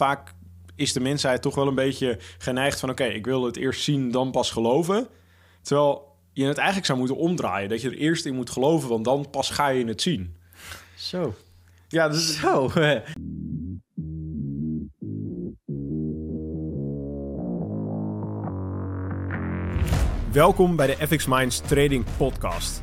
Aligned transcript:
vaak 0.00 0.34
is 0.74 0.92
de 0.92 1.00
mensheid 1.00 1.42
toch 1.42 1.54
wel 1.54 1.66
een 1.66 1.74
beetje 1.74 2.18
geneigd 2.38 2.80
van... 2.80 2.90
oké, 2.90 3.04
ik 3.04 3.24
wil 3.24 3.44
het 3.44 3.56
eerst 3.56 3.82
zien, 3.82 4.10
dan 4.10 4.30
pas 4.30 4.50
geloven. 4.50 5.08
Terwijl 5.62 6.16
je 6.32 6.44
het 6.44 6.56
eigenlijk 6.56 6.86
zou 6.86 6.98
moeten 6.98 7.16
omdraaien. 7.16 7.68
Dat 7.68 7.80
je 7.80 7.88
er 7.88 7.96
eerst 7.96 8.26
in 8.26 8.34
moet 8.34 8.50
geloven, 8.50 8.88
want 8.88 9.04
dan 9.04 9.30
pas 9.30 9.50
ga 9.50 9.68
je 9.68 9.84
het 9.84 10.02
zien. 10.02 10.36
Zo. 10.96 11.34
Ja, 11.88 12.08
dus... 12.08 12.38
Zo. 12.40 12.70
Welkom 20.32 20.76
bij 20.76 20.86
de 20.86 21.06
FX 21.06 21.26
Minds 21.26 21.60
Trading 21.60 22.04
Podcast. 22.16 22.82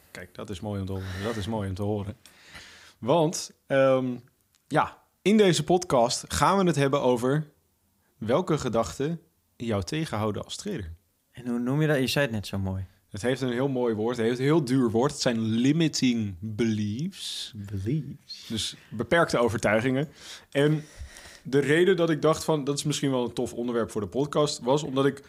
Kijk, 0.11 0.35
dat 0.35 0.49
is 0.49 0.59
mooi 0.59 0.79
om 0.79 0.85
te 0.85 0.91
horen. 0.91 1.23
Dat 1.23 1.35
is 1.35 1.47
mooi 1.47 1.69
om 1.69 1.75
te 1.75 1.81
horen. 1.81 2.17
Want 2.97 3.51
ehm, 3.67 4.17
ja, 4.67 5.03
in 5.21 5.37
deze 5.37 5.63
podcast 5.63 6.33
gaan 6.33 6.57
we 6.57 6.63
het 6.63 6.75
hebben 6.75 7.01
over 7.01 7.51
welke 8.17 8.57
gedachten 8.57 9.21
jou 9.55 9.83
tegenhouden 9.83 10.43
als 10.43 10.55
trader. 10.55 10.93
En 11.31 11.47
hoe 11.47 11.59
noem 11.59 11.81
je 11.81 11.87
dat? 11.87 11.97
Je 11.97 12.07
zei 12.07 12.25
het 12.25 12.33
net 12.33 12.47
zo 12.47 12.57
mooi. 12.57 12.85
Het 13.09 13.21
heeft 13.21 13.41
een 13.41 13.51
heel 13.51 13.67
mooi 13.67 13.95
woord. 13.95 14.17
Het 14.17 14.25
heeft 14.25 14.39
een 14.39 14.45
heel 14.45 14.65
duur 14.65 14.91
woord. 14.91 15.11
Het 15.11 15.21
zijn 15.21 15.41
limiting 15.41 16.35
beliefs. 16.39 17.53
Beliefs. 17.55 18.47
Dus 18.47 18.75
beperkte 18.89 19.37
overtuigingen. 19.37 20.09
En 20.51 20.83
de 21.43 21.59
reden 21.59 21.95
dat 21.95 22.09
ik 22.09 22.21
dacht 22.21 22.43
van... 22.43 22.63
dat 22.63 22.77
is 22.77 22.83
misschien 22.83 23.11
wel 23.11 23.23
een 23.23 23.33
tof 23.33 23.53
onderwerp 23.53 23.91
voor 23.91 24.01
de 24.01 24.07
podcast... 24.07 24.59
was 24.59 24.83
omdat 24.83 25.05
ik 25.05 25.23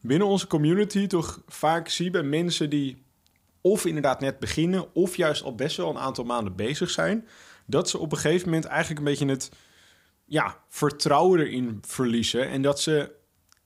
binnen 0.00 0.26
onze 0.26 0.46
community 0.46 1.06
toch 1.06 1.42
vaak 1.46 1.88
zie 1.88 2.10
bij 2.10 2.22
mensen 2.22 2.70
die 2.70 3.04
of 3.70 3.84
inderdaad 3.84 4.20
net 4.20 4.38
beginnen, 4.38 4.94
of 4.94 5.16
juist 5.16 5.42
al 5.42 5.54
best 5.54 5.76
wel 5.76 5.90
een 5.90 5.98
aantal 5.98 6.24
maanden 6.24 6.56
bezig 6.56 6.90
zijn, 6.90 7.28
dat 7.66 7.88
ze 7.88 7.98
op 7.98 8.12
een 8.12 8.18
gegeven 8.18 8.48
moment 8.48 8.64
eigenlijk 8.64 8.98
een 8.98 9.04
beetje 9.04 9.28
het 9.28 9.50
ja, 10.24 10.62
vertrouwen 10.68 11.40
erin 11.40 11.78
verliezen. 11.86 12.48
En 12.48 12.62
dat 12.62 12.80
ze 12.80 13.12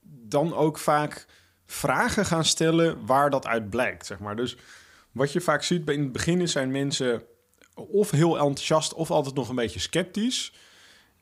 dan 0.03 0.55
ook 0.55 0.79
vaak 0.79 1.27
vragen 1.67 2.27
gaan 2.27 2.45
stellen 2.45 3.07
waar 3.07 3.31
dat 3.31 3.47
uit 3.47 3.71
blijkt. 3.71 4.07
Zeg 4.07 4.19
maar. 4.19 4.37
Dus 4.37 4.57
wat 5.13 5.33
je 5.33 5.41
vaak 5.41 5.63
ziet 5.63 5.91
in 5.91 6.01
het 6.03 6.13
begin 6.13 6.49
zijn 6.49 6.71
mensen 6.71 7.23
of 7.75 8.11
heel 8.11 8.39
enthousiast 8.39 8.95
of 8.95 9.11
altijd 9.11 9.35
nog 9.35 9.49
een 9.49 9.55
beetje 9.55 9.81
sceptisch. 9.81 10.53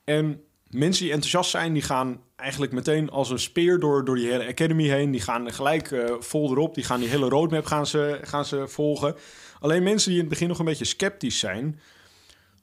En 0.04 0.44
mensen 0.70 1.02
die 1.02 1.12
enthousiast 1.12 1.50
zijn, 1.50 1.72
die 1.72 1.82
gaan 1.82 2.20
eigenlijk 2.36 2.72
meteen 2.72 3.10
als 3.10 3.30
een 3.30 3.38
speer 3.38 3.78
door, 3.78 4.04
door 4.04 4.16
die 4.16 4.30
hele 4.30 4.46
academy 4.46 4.88
heen. 4.88 5.10
Die 5.10 5.20
gaan 5.20 5.52
gelijk 5.52 5.90
uh, 5.90 6.14
vol 6.18 6.50
erop. 6.50 6.74
Die 6.74 6.84
gaan 6.84 7.00
die 7.00 7.08
hele 7.08 7.28
roadmap 7.28 7.64
gaan 7.64 7.86
ze, 7.86 8.18
gaan 8.22 8.44
ze 8.44 8.68
volgen. 8.68 9.14
Alleen 9.60 9.82
mensen 9.82 10.08
die 10.08 10.18
in 10.18 10.24
het 10.24 10.32
begin 10.32 10.48
nog 10.48 10.58
een 10.58 10.64
beetje 10.64 10.84
sceptisch 10.84 11.38
zijn. 11.38 11.80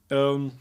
Um, 0.08 0.52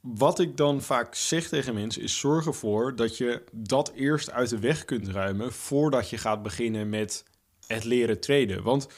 wat 0.00 0.38
ik 0.38 0.56
dan 0.56 0.82
vaak 0.82 1.14
zeg 1.14 1.48
tegen 1.48 1.74
mensen 1.74 2.02
is: 2.02 2.18
zorg 2.18 2.46
ervoor 2.46 2.96
dat 2.96 3.16
je 3.16 3.42
dat 3.52 3.92
eerst 3.94 4.30
uit 4.30 4.48
de 4.48 4.58
weg 4.58 4.84
kunt 4.84 5.08
ruimen 5.08 5.52
voordat 5.52 6.10
je 6.10 6.18
gaat 6.18 6.42
beginnen 6.42 6.88
met 6.88 7.24
het 7.66 7.84
leren 7.84 8.20
traden. 8.20 8.62
Want 8.62 8.88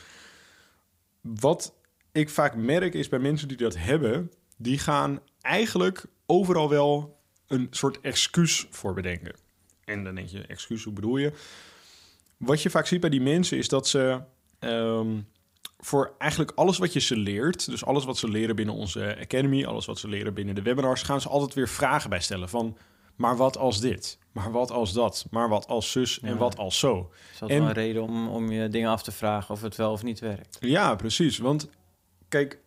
wat 1.21 1.75
ik 2.13 2.31
vaak 2.31 2.55
merk 2.55 2.95
is 2.95 3.09
bij 3.09 3.19
mensen 3.19 3.49
die 3.49 3.57
dat 3.57 3.77
hebben, 3.77 4.33
die 4.57 4.79
gaan 4.79 5.21
eigenlijk 5.41 6.05
overal 6.27 6.69
wel 6.69 7.14
een 7.47 7.67
soort 7.71 8.01
excuus 8.01 8.67
voor 8.71 8.95
bedenken. 8.95 9.37
En 9.85 10.05
dan 10.05 10.15
denk 10.15 10.29
je, 10.29 10.47
excuus, 10.47 10.85
hoe 10.85 10.93
bedoel 10.93 11.17
je? 11.17 11.33
Wat 12.37 12.63
je 12.63 12.71
vaak 12.71 12.87
ziet 12.87 13.01
bij 13.01 13.11
die 13.11 13.21
mensen 13.21 13.59
is 13.59 13.69
dat 13.69 13.89
ze 13.89 14.21
ehm, 14.59 15.21
voor 15.79 16.15
eigenlijk 16.19 16.53
alles 16.55 16.79
wat 16.79 16.93
je 16.93 17.01
ze 17.01 17.17
leert, 17.17 17.67
dus 17.67 17.85
alles 17.85 18.05
wat 18.05 18.19
ze 18.19 18.29
leren 18.29 18.57
binnen 18.57 18.75
onze 18.75 19.17
academy, 19.21 19.65
alles 19.65 19.87
wat 19.87 19.99
ze 19.99 20.09
leren 20.09 20.35
binnen 20.35 20.55
de 20.55 20.63
webinars, 20.63 21.03
gaan 21.03 21.21
ze 21.21 21.29
altijd 21.29 21.55
weer 21.55 21.69
vragen 21.69 22.11
bij 22.11 22.21
stellen 22.21 22.49
van, 22.49 22.77
maar 23.17 23.37
wat 23.37 23.57
als 23.57 23.81
dit? 23.81 24.19
Maar 24.33 24.53
wat 24.53 24.71
als 24.71 24.93
dat? 24.93 25.27
Maar 25.31 25.49
wat 25.49 25.67
als 25.67 25.91
zus 25.91 26.21
en 26.21 26.37
wat 26.37 26.57
als 26.57 26.79
zo? 26.79 27.11
Is 27.33 27.39
dat 27.39 27.51
en, 27.51 27.59
wel 27.59 27.69
een 27.69 27.75
reden 27.75 28.03
om, 28.03 28.29
om 28.29 28.51
je 28.51 28.69
dingen 28.69 28.91
af 28.91 29.03
te 29.03 29.13
vragen 29.13 29.55
of 29.55 29.63
het 29.63 29.77
wel 29.77 29.93
of 29.93 30.03
niet 30.03 30.21
werkt? 30.21 30.57
Ja, 30.61 30.95
precies. 30.95 31.39
Want 31.39 31.69
kijk, 32.29 32.59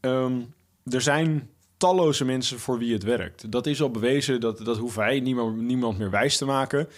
ehm, 0.00 0.40
er 0.84 1.00
zijn 1.00 1.50
talloze 1.78 2.24
mensen 2.24 2.58
voor 2.58 2.78
wie 2.78 2.92
het 2.92 3.02
werkt. 3.02 3.52
Dat 3.52 3.66
is 3.66 3.82
al 3.82 3.90
bewezen, 3.90 4.40
dat, 4.40 4.58
dat 4.64 4.76
hoeft 4.76 4.96
wij 4.96 5.20
niemand, 5.20 5.56
niemand 5.56 5.98
meer 5.98 6.10
wijs 6.10 6.36
te 6.36 6.44
maken. 6.44 6.88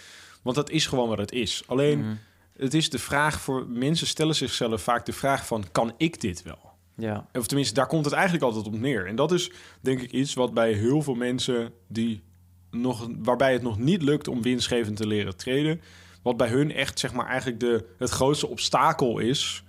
Want 0.41 0.55
dat 0.55 0.69
is 0.69 0.87
gewoon 0.87 1.09
wat 1.09 1.17
het 1.17 1.31
is. 1.31 1.63
Alleen, 1.67 1.99
mhm. 1.99 2.15
het 2.57 2.73
is 2.73 2.89
de 2.89 2.99
vraag 2.99 3.41
voor... 3.41 3.67
Mensen 3.67 4.07
stellen 4.07 4.35
zichzelf 4.35 4.81
vaak 4.81 5.05
de 5.05 5.13
vraag 5.13 5.45
van... 5.45 5.65
kan 5.71 5.93
ik 5.97 6.21
dit 6.21 6.43
wel? 6.43 6.71
Ja. 6.95 7.27
Of 7.33 7.47
tenminste, 7.47 7.73
daar 7.73 7.87
komt 7.87 8.05
het 8.05 8.13
eigenlijk 8.13 8.43
altijd 8.43 8.65
op 8.65 8.79
neer. 8.79 9.07
En 9.07 9.15
dat 9.15 9.31
is 9.31 9.51
denk 9.81 10.01
ik 10.01 10.11
iets 10.11 10.33
wat 10.33 10.53
bij 10.53 10.73
heel 10.73 11.01
veel 11.01 11.15
mensen... 11.15 11.73
die 11.87 12.23
nog, 12.71 13.07
waarbij 13.17 13.53
het 13.53 13.61
nog 13.61 13.77
niet 13.77 14.01
lukt 14.01 14.27
om 14.27 14.41
winstgevend 14.41 14.97
te 14.97 15.07
leren 15.07 15.37
treden... 15.37 15.81
wat 16.21 16.37
bij 16.37 16.49
hun 16.49 16.71
echt 16.71 16.99
zeg 16.99 17.13
maar 17.13 17.27
eigenlijk 17.27 17.59
de, 17.59 17.85
het 17.97 18.09
grootste 18.09 18.47
obstakel 18.47 19.19
is... 19.19 19.63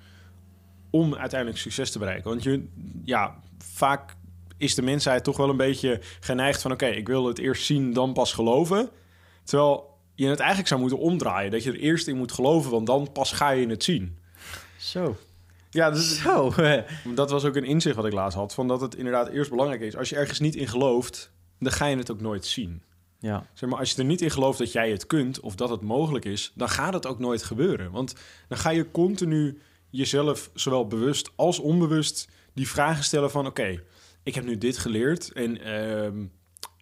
om 0.91 1.15
uiteindelijk 1.15 1.61
succes 1.61 1.91
te 1.91 1.99
bereiken. 1.99 2.31
Want 2.31 2.43
je, 2.43 2.67
ja, 3.05 3.41
vaak 3.59 4.17
is 4.62 4.75
de 4.75 4.83
mensheid 4.83 5.25
toch 5.25 5.37
wel 5.37 5.49
een 5.49 5.56
beetje 5.56 6.00
geneigd 6.21 6.62
van... 6.62 6.73
oké, 6.73 6.87
ik 6.87 7.06
wil 7.06 7.27
het 7.27 7.39
eerst 7.39 7.65
zien, 7.65 7.93
dan 7.93 8.12
pas 8.12 8.33
geloven. 8.33 8.91
Terwijl 9.45 9.99
je 10.15 10.27
het 10.27 10.39
eigenlijk 10.39 10.69
zou 10.69 10.81
moeten 10.81 10.99
omdraaien. 10.99 11.50
Dat 11.50 11.62
je 11.62 11.71
er 11.71 11.78
eerst 11.78 12.06
in 12.06 12.17
moet 12.17 12.33
geloven, 12.33 12.71
want 12.71 12.87
dan 12.87 13.12
pas 13.12 13.33
ga 13.33 13.50
je 13.50 13.67
het 13.67 13.84
zien. 13.84 14.19
Zo. 14.78 15.17
Ja, 15.71 15.91
dus, 15.91 16.21
Zo. 16.21 16.53
dat 17.15 17.31
was 17.31 17.45
ook 17.45 17.56
een 17.56 17.65
inzicht 17.65 17.97
wat 17.97 18.06
ik 18.06 18.12
laatst 18.12 18.39
had. 18.39 18.55
Van 18.55 18.69
dat 18.69 18.81
het 18.81 18.95
inderdaad 18.95 19.28
eerst 19.28 19.50
belangrijk 19.50 19.81
is. 19.81 19.97
Als 19.97 20.09
je 20.09 20.17
ergens 20.17 20.41
niet 20.41 20.55
in 20.55 20.69
gelooft, 20.69 21.33
dan 21.59 21.73
ga 21.73 21.87
je 21.87 21.97
het 21.97 22.11
ook 22.11 22.21
nooit 22.21 22.47
zien. 22.47 22.83
Ja. 23.19 23.47
Zeg 23.53 23.69
maar, 23.69 23.79
als 23.79 23.91
je 23.91 23.97
er 23.97 24.05
niet 24.05 24.21
in 24.21 24.31
gelooft 24.31 24.59
dat 24.59 24.73
jij 24.73 24.91
het 24.91 25.06
kunt 25.06 25.41
of 25.41 25.55
dat 25.55 25.69
het 25.69 25.81
mogelijk 25.81 26.25
is, 26.25 26.53
dan 26.55 26.69
gaat 26.69 26.94
het 26.94 27.06
ook 27.06 27.19
nooit 27.19 27.43
gebeuren. 27.43 27.91
Want 27.91 28.15
dan 28.49 28.59
ga 28.59 28.71
je 28.71 28.91
continu 28.91 29.59
jezelf, 29.91 30.50
zowel 30.55 30.87
bewust 30.87 31.31
als 31.37 31.59
onbewust, 31.59 32.29
die 32.55 32.69
vragen 32.69 33.05
stellen 33.05 33.31
van: 33.31 33.47
oké, 33.47 33.83
ik 34.22 34.34
heb 34.34 34.44
nu 34.44 34.59
dit 34.59 34.78
geleerd 34.78 35.33
en 35.33 35.62
ehm, 35.62 36.25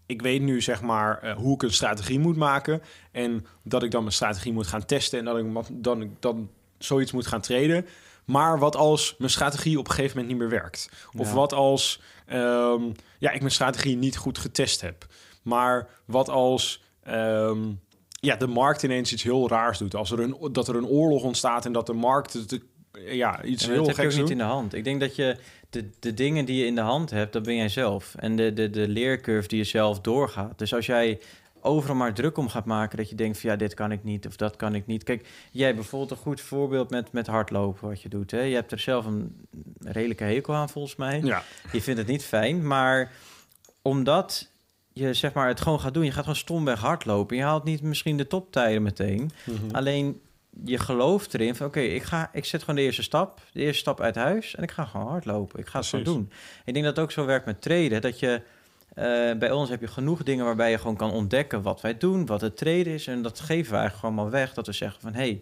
ik 0.06 0.22
weet 0.22 0.42
nu 0.42 0.60
zeg 0.60 0.82
maar 0.82 1.24
uh, 1.24 1.36
hoe 1.36 1.54
ik 1.54 1.62
een 1.62 1.72
strategie 1.72 2.18
moet 2.18 2.36
maken 2.36 2.82
en 3.12 3.46
dat 3.62 3.82
ik 3.82 3.90
dan 3.90 4.02
mijn 4.02 4.14
strategie 4.14 4.52
moet 4.52 4.66
gaan 4.66 4.84
testen 4.84 5.18
en 5.18 5.24
dat 5.24 5.38
ik 5.38 5.84
dan, 5.84 6.16
dan 6.20 6.50
zoiets 6.78 7.12
moet 7.12 7.26
gaan 7.26 7.40
treden. 7.40 7.86
Maar 8.24 8.58
wat 8.58 8.76
als 8.76 9.14
mijn 9.18 9.30
strategie 9.30 9.78
op 9.78 9.88
een 9.88 9.94
gegeven 9.94 10.16
moment 10.16 10.38
niet 10.38 10.48
meer 10.48 10.58
werkt? 10.60 10.90
Of 11.16 11.32
wat 11.32 11.52
als 11.52 12.00
um, 12.32 12.92
ja, 13.18 13.30
ik 13.30 13.40
mijn 13.40 13.52
strategie 13.52 13.96
niet 13.96 14.16
goed 14.16 14.38
getest 14.38 14.80
heb? 14.80 15.06
Maar 15.42 15.88
wat 16.04 16.28
als 16.28 16.82
um, 17.08 17.80
ja, 18.10 18.36
de 18.36 18.46
markt 18.46 18.82
ineens 18.82 19.12
iets 19.12 19.22
heel 19.22 19.48
raars 19.48 19.78
doet? 19.78 19.94
Als 19.94 20.10
er 20.10 20.20
een, 20.20 20.36
dat 20.52 20.68
er 20.68 20.76
een 20.76 20.86
oorlog 20.86 21.22
ontstaat 21.22 21.66
en 21.66 21.72
dat 21.72 21.86
de 21.86 21.92
markt 21.92 22.48
de, 22.48 22.60
ja, 22.92 23.42
iets 23.42 23.66
heel 23.66 23.84
geks 23.84 23.86
doet? 23.86 23.96
Dat 23.96 24.12
heb 24.12 24.22
niet 24.22 24.30
in 24.30 24.38
de 24.38 24.42
hand. 24.42 24.74
Ik 24.74 24.84
denk 24.84 25.00
dat 25.00 25.16
je 25.16 25.36
de, 25.70 25.90
de 25.98 26.14
dingen 26.14 26.44
die 26.44 26.58
je 26.58 26.66
in 26.66 26.74
de 26.74 26.80
hand 26.80 27.10
hebt, 27.10 27.32
dat 27.32 27.42
ben 27.42 27.56
jij 27.56 27.68
zelf. 27.68 28.14
En 28.18 28.36
de, 28.36 28.52
de, 28.52 28.70
de 28.70 28.88
leercurve 28.88 29.48
die 29.48 29.58
je 29.58 29.64
zelf 29.64 30.00
doorgaat. 30.00 30.58
Dus 30.58 30.74
als 30.74 30.86
jij 30.86 31.20
overal 31.60 31.96
maar 31.96 32.14
druk 32.14 32.36
om 32.38 32.48
gaat 32.48 32.64
maken 32.64 32.96
dat 32.96 33.10
je 33.10 33.14
denkt 33.14 33.38
van 33.38 33.50
ja, 33.50 33.56
dit 33.56 33.74
kan 33.74 33.92
ik 33.92 34.04
niet 34.04 34.26
of 34.26 34.36
dat 34.36 34.56
kan 34.56 34.74
ik 34.74 34.86
niet. 34.86 35.02
Kijk, 35.02 35.28
jij 35.50 35.74
bijvoorbeeld 35.74 36.10
een 36.10 36.16
goed 36.16 36.40
voorbeeld 36.40 36.90
met, 36.90 37.12
met 37.12 37.26
hardlopen 37.26 37.88
wat 37.88 38.02
je 38.02 38.08
doet. 38.08 38.30
Hè? 38.30 38.40
Je 38.40 38.54
hebt 38.54 38.72
er 38.72 38.78
zelf 38.78 39.06
een 39.06 39.46
redelijke 39.80 40.24
hekel 40.24 40.54
aan 40.54 40.68
volgens 40.68 40.96
mij. 40.96 41.20
Ja. 41.24 41.42
Je 41.72 41.82
vindt 41.82 42.00
het 42.00 42.08
niet 42.08 42.24
fijn, 42.24 42.66
maar 42.66 43.12
omdat 43.82 44.50
je 44.92 45.14
zeg 45.14 45.32
maar 45.32 45.48
het 45.48 45.60
gewoon 45.60 45.80
gaat 45.80 45.94
doen, 45.94 46.04
je 46.04 46.10
gaat 46.10 46.20
gewoon 46.20 46.36
stomweg 46.36 46.80
hardlopen. 46.80 47.36
Je 47.36 47.42
haalt 47.42 47.64
niet 47.64 47.82
misschien 47.82 48.16
de 48.16 48.26
toptijden 48.26 48.82
meteen. 48.82 49.30
Mhm. 49.44 49.74
Alleen 49.74 50.20
je 50.64 50.78
gelooft 50.78 51.34
erin 51.34 51.54
van 51.54 51.66
oké, 51.66 51.80
ik 51.80 52.02
ga, 52.02 52.30
ik 52.32 52.44
zet 52.44 52.60
gewoon 52.60 52.76
de 52.76 52.82
eerste 52.82 53.02
stap, 53.02 53.40
de 53.52 53.60
eerste 53.60 53.80
stap 53.80 54.00
uit 54.00 54.14
huis 54.14 54.54
en 54.54 54.62
ik 54.62 54.70
ga 54.70 54.84
gewoon 54.84 55.06
hardlopen. 55.06 55.58
Ik 55.58 55.66
ga 55.66 55.78
het 55.78 55.88
gewoon 55.88 56.04
doen. 56.04 56.30
Ik 56.64 56.72
denk 56.72 56.84
dat 56.84 56.96
het 56.96 57.04
ook 57.04 57.12
zo 57.12 57.24
werkt 57.24 57.46
met 57.46 57.62
traden, 57.62 58.00
dat 58.00 58.18
je 58.18 58.42
uh, 58.94 59.38
bij 59.38 59.50
ons 59.50 59.68
heb 59.68 59.80
je 59.80 59.86
genoeg 59.86 60.22
dingen 60.22 60.44
waarbij 60.44 60.70
je 60.70 60.78
gewoon 60.78 60.96
kan 60.96 61.10
ontdekken 61.10 61.62
wat 61.62 61.80
wij 61.80 61.98
doen, 61.98 62.26
wat 62.26 62.40
het 62.40 62.56
traden 62.56 62.86
is 62.86 63.06
en 63.06 63.22
dat 63.22 63.40
geven 63.40 63.72
we 63.72 63.78
eigenlijk 63.78 63.98
gewoon 63.98 64.14
maar 64.14 64.30
weg. 64.30 64.54
Dat 64.54 64.66
we 64.66 64.72
zeggen 64.72 65.00
van 65.00 65.14
hey, 65.14 65.40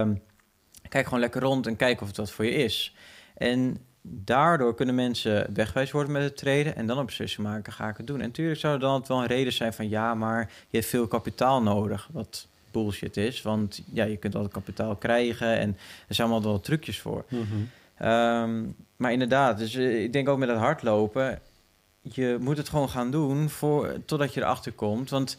um, 0.00 0.22
kijk 0.88 1.04
gewoon 1.04 1.20
lekker 1.20 1.42
rond 1.42 1.66
en 1.66 1.76
kijk 1.76 2.00
of 2.00 2.06
het 2.06 2.16
wat 2.16 2.30
voor 2.30 2.44
je 2.44 2.50
is. 2.50 2.94
En 3.36 3.78
daardoor 4.02 4.74
kunnen 4.74 4.94
mensen 4.94 5.54
wegwijs 5.54 5.90
worden 5.90 6.12
met 6.12 6.22
het 6.22 6.36
treden 6.36 6.76
en 6.76 6.86
dan 6.86 6.98
een 6.98 7.06
beslissing 7.06 7.46
maken, 7.46 7.72
ga 7.72 7.88
ik 7.88 7.96
het 7.96 8.06
doen. 8.06 8.20
En 8.20 8.26
natuurlijk 8.26 8.60
zou 8.60 8.74
er 8.74 8.80
dan 8.80 9.04
wel 9.06 9.20
een 9.20 9.26
reden 9.26 9.52
zijn 9.52 9.72
van 9.72 9.88
ja, 9.88 10.14
maar 10.14 10.50
je 10.68 10.76
hebt 10.76 10.90
veel 10.90 11.06
kapitaal 11.06 11.62
nodig, 11.62 12.08
wat 12.12 12.48
bullshit 12.70 13.16
is, 13.16 13.42
want 13.42 13.82
ja, 13.92 14.04
je 14.04 14.16
kunt 14.16 14.34
altijd 14.34 14.52
kapitaal 14.52 14.96
krijgen 14.96 15.58
en 15.58 15.76
er 16.08 16.14
zijn 16.14 16.28
allemaal 16.28 16.50
wel 16.50 16.60
trucjes 16.60 17.00
voor. 17.00 17.24
Ehm, 17.96 18.64
maar 18.96 19.12
inderdaad, 19.12 19.58
dus 19.58 19.74
eh, 19.74 20.02
ik 20.02 20.12
denk 20.12 20.28
ook 20.28 20.38
met 20.38 20.48
het 20.48 20.58
hardlopen, 20.58 21.40
je 22.00 22.36
moet 22.40 22.56
het 22.56 22.68
gewoon 22.68 22.88
gaan 22.88 23.10
doen 23.10 23.50
voor, 23.50 23.96
totdat 24.04 24.34
je 24.34 24.40
erachter 24.40 24.72
komt, 24.72 25.10
want 25.10 25.38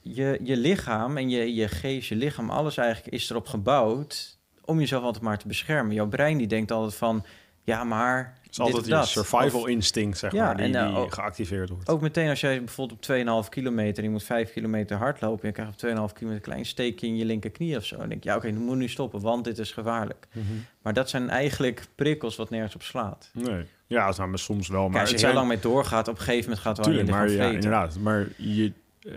je, 0.00 0.38
je 0.42 0.56
lichaam 0.56 1.16
en 1.16 1.30
je, 1.30 1.54
je 1.54 1.68
geest, 1.68 2.08
je 2.08 2.16
lichaam, 2.16 2.50
alles 2.50 2.76
eigenlijk 2.76 3.14
is 3.14 3.30
erop 3.30 3.46
gebouwd 3.46 4.36
om 4.64 4.78
jezelf 4.78 5.02
altijd 5.02 5.24
maar 5.24 5.38
te 5.38 5.48
beschermen. 5.48 5.94
Jouw 5.94 6.06
brein 6.06 6.38
die 6.38 6.46
denkt 6.46 6.70
altijd 6.70 6.94
van, 6.94 7.24
ja, 7.64 7.84
maar 7.84 8.37
is 8.50 8.58
altijd 8.60 8.86
dat. 8.88 9.08
survival 9.08 9.60
Of 9.60 9.66
instinct, 9.68 10.18
zeg 10.18 10.32
Ja, 10.32 10.44
maar, 10.44 10.56
die, 10.56 10.64
en, 10.64 10.72
uh, 10.72 10.88
die 10.88 10.96
ook- 10.96 11.14
geactiveerd 11.14 11.68
wordt. 11.68 11.88
ook 11.88 12.00
meteen 12.00 12.28
als 12.28 12.40
jij 12.40 12.58
bijvoorbeeld 12.64 12.98
op 12.98 13.02
2,5 13.44 13.48
kilometer, 13.48 14.02
je 14.02 14.10
moet 14.10 14.22
5 14.22 14.52
kilometer 14.52 14.96
hardlopen, 14.96 15.40
en 15.42 15.46
je 15.48 15.54
krijgt 15.54 15.72
op 15.72 15.78
2,5 15.78 16.12
kilometer 16.12 16.42
een 16.46 16.52
klein 16.52 16.66
steekje 16.66 17.06
in 17.06 17.16
je 17.16 17.24
linkerknie 17.24 17.76
of 17.76 17.84
zo. 17.84 17.96
Dan 17.96 18.08
denk 18.08 18.22
je, 18.22 18.28
ja, 18.28 18.36
oké, 18.36 18.50
nu 18.50 18.58
moet 18.58 18.76
nu 18.76 18.88
stoppen, 18.88 19.20
want 19.20 19.44
dit 19.44 19.58
is 19.58 19.72
gevaarlijk. 19.72 20.26
Mhm. 20.32 20.44
Maar 20.82 20.92
dat 20.92 21.10
zijn 21.10 21.30
eigenlijk 21.30 21.86
prikkels 21.94 22.36
wat 22.36 22.50
nergens 22.50 22.74
op 22.74 22.82
slaat. 22.82 23.30
Nee. 23.32 23.64
Ja, 23.86 24.06
het 24.06 24.14
zijn 24.16 24.38
soms 24.38 24.68
wel, 24.68 24.88
Maar 24.88 25.00
als 25.00 25.08
je 25.08 25.14
heel 25.14 25.24
zijn... 25.24 25.34
lang 25.34 25.48
mee 25.48 25.60
doorgaat, 25.60 26.08
op 26.08 26.14
een 26.14 26.20
gegeven 26.20 26.42
moment 26.42 26.60
gaat 26.60 26.76
het 26.76 26.86
wel 26.86 26.94
Tuurlijk, 26.94 27.16
maar 27.16 27.30
ja, 27.30 27.50
inderdaad. 27.50 27.98
Maar 27.98 28.28
je, 28.36 28.72
eh, 29.02 29.12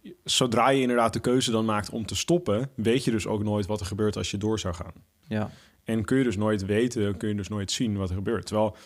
je- 0.00 0.14
zodra 0.24 0.68
je 0.68 0.80
inderdaad 0.80 1.12
de 1.12 1.20
keuze 1.20 1.50
dan 1.50 1.64
maakt 1.64 1.90
om 1.90 2.06
te 2.06 2.16
stoppen, 2.16 2.70
weet 2.74 3.04
je 3.04 3.10
dus 3.10 3.26
ook 3.26 3.42
nooit 3.42 3.66
wat 3.66 3.80
er 3.80 3.86
gebeurt 3.86 4.16
als 4.16 4.30
je 4.30 4.36
door 4.36 4.58
zou 4.58 4.74
gaan. 4.74 4.92
Ja, 5.28 5.50
En 5.88 6.04
kun 6.04 6.18
je 6.18 6.24
dus 6.24 6.36
nooit 6.36 6.66
weten, 6.66 7.16
kun 7.16 7.28
je 7.28 7.34
dus 7.34 7.48
nooit 7.48 7.70
zien 7.70 7.96
wat 7.96 8.08
er 8.08 8.14
gebeurt. 8.14 8.46
Terwijl 8.46 8.76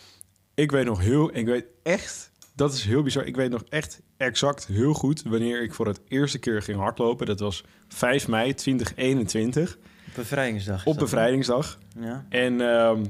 ik 0.53 0.71
weet 0.71 0.85
nog 0.85 0.99
heel, 0.99 1.35
ik 1.35 1.45
weet 1.45 1.65
echt, 1.83 2.31
dat 2.55 2.73
is 2.73 2.83
heel 2.83 3.03
bizar. 3.03 3.25
Ik 3.25 3.35
weet 3.35 3.49
nog 3.49 3.63
echt 3.69 4.01
exact 4.17 4.65
heel 4.65 4.93
goed 4.93 5.23
wanneer 5.23 5.61
ik 5.61 5.73
voor 5.73 5.87
het 5.87 5.99
eerste 6.07 6.39
keer 6.39 6.61
ging 6.61 6.77
hardlopen. 6.77 7.25
Dat 7.25 7.39
was 7.39 7.63
5 7.87 8.27
mei 8.27 8.53
2021 8.53 9.77
bevrijdingsdag. 10.15 10.85
op 10.85 10.97
bevrijdingsdag. 10.97 11.77
Ja. 11.99 12.25
En 12.29 12.61
ehm, 12.61 13.03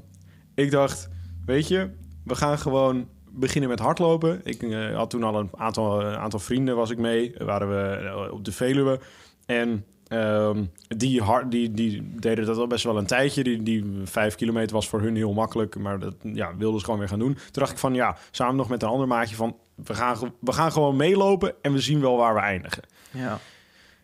ik 0.55 0.71
dacht, 0.71 1.09
weet 1.45 1.67
je, 1.67 1.89
we 2.23 2.35
gaan 2.35 2.59
gewoon 2.59 3.07
beginnen 3.29 3.69
met 3.69 3.79
hardlopen. 3.79 4.41
Ik 4.43 4.63
eh, 4.63 4.95
had 4.95 5.09
toen 5.09 5.23
al 5.23 5.39
een 5.39 5.49
aantal, 5.55 6.01
een 6.01 6.17
aantal 6.17 6.39
vrienden 6.39 6.75
was 6.75 6.89
ik 6.89 6.97
mee. 6.97 7.35
Waren 7.37 7.69
we 7.69 8.07
eh, 8.07 8.33
op 8.33 8.45
de 8.45 8.51
Veluwe. 8.51 8.99
En 9.45 9.85
ehm, 10.13 10.63
die, 10.87 11.21
hard, 11.21 11.51
die, 11.51 11.71
die 11.71 12.09
deden 12.19 12.45
dat 12.45 12.57
al 12.57 12.67
best 12.67 12.83
wel 12.83 12.97
een 12.97 13.05
tijdje. 13.05 13.43
Die, 13.43 13.63
die 13.63 13.85
vijf 14.03 14.35
kilometer 14.35 14.75
was 14.75 14.89
voor 14.89 15.01
hun 15.01 15.15
heel 15.15 15.33
makkelijk. 15.33 15.77
Maar 15.77 15.99
dat 15.99 16.15
ja, 16.21 16.55
wilden 16.57 16.79
ze 16.79 16.85
gewoon 16.85 16.99
weer 16.99 17.09
gaan 17.09 17.19
doen. 17.19 17.33
Toen 17.33 17.43
dacht 17.51 17.71
ik 17.71 17.77
van 17.77 17.93
ja, 17.93 18.17
samen 18.31 18.55
nog 18.55 18.69
met 18.69 18.83
een 18.83 18.89
ander 18.89 19.07
maatje 19.07 19.35
van... 19.35 19.55
We 19.75 19.93
gaan, 19.93 20.33
we 20.39 20.51
gaan 20.51 20.71
gewoon 20.71 20.95
meelopen 20.95 21.53
en 21.61 21.73
we 21.73 21.79
zien 21.79 22.01
wel 22.01 22.17
waar 22.17 22.33
we 22.33 22.39
eindigen. 22.39 22.83
ja. 23.11 23.39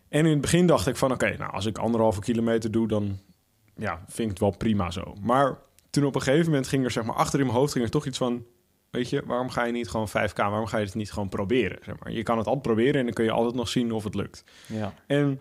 En 0.10 0.26
in 0.26 0.32
het 0.32 0.42
begin 0.42 0.68
dacht 0.68 0.88
ik 0.88 0.96
van 0.96 1.12
oké, 1.12 1.36
nou 1.38 1.52
als 1.52 1.66
ik 1.66 1.78
anderhalve 1.78 2.20
kilometer 2.20 2.72
doe, 2.72 2.88
dan 2.88 3.20
ja, 3.76 4.04
vind 4.06 4.20
ik 4.20 4.30
het 4.30 4.40
wel 4.40 4.58
prima 4.58 4.92
zo. 4.92 5.14
Maar 5.22 5.58
toen 5.90 6.06
op 6.06 6.16
een 6.16 6.22
gegeven 6.22 6.46
moment 6.46 6.68
ging 6.68 6.84
er 6.84 6.92
zeg 6.92 7.04
maar 7.04 7.16
achter 7.16 7.40
in 7.40 7.46
mijn 7.46 7.58
hoofd 7.58 7.72
ging 7.72 7.86
er 7.86 7.92
toch 7.92 8.06
iets 8.06 8.18
van, 8.18 8.46
weet 8.90 9.10
je, 9.10 9.24
waarom 9.26 9.50
ga 9.50 9.64
je 9.64 9.72
niet 9.72 9.90
gewoon 9.90 10.10
5k, 10.10 10.36
waarom 10.36 10.66
ga 10.66 10.78
je 10.78 10.86
het 10.86 10.96
niet 10.96 11.12
gewoon 11.12 11.30
proberen? 11.30 11.80
Zeg 11.84 11.96
maar. 12.00 12.12
Je 12.12 12.24
kan 12.24 12.38
het 12.38 12.48
altijd 12.48 12.66
proberen 12.66 13.00
en 13.00 13.06
dan 13.06 13.14
kun 13.14 13.24
je 13.26 13.32
altijd 13.32 13.56
nog 13.56 13.70
zien 13.70 13.92
of 13.92 14.04
het 14.04 14.16
lukt. 14.16 14.44
ja. 14.66 14.94
En 15.08 15.40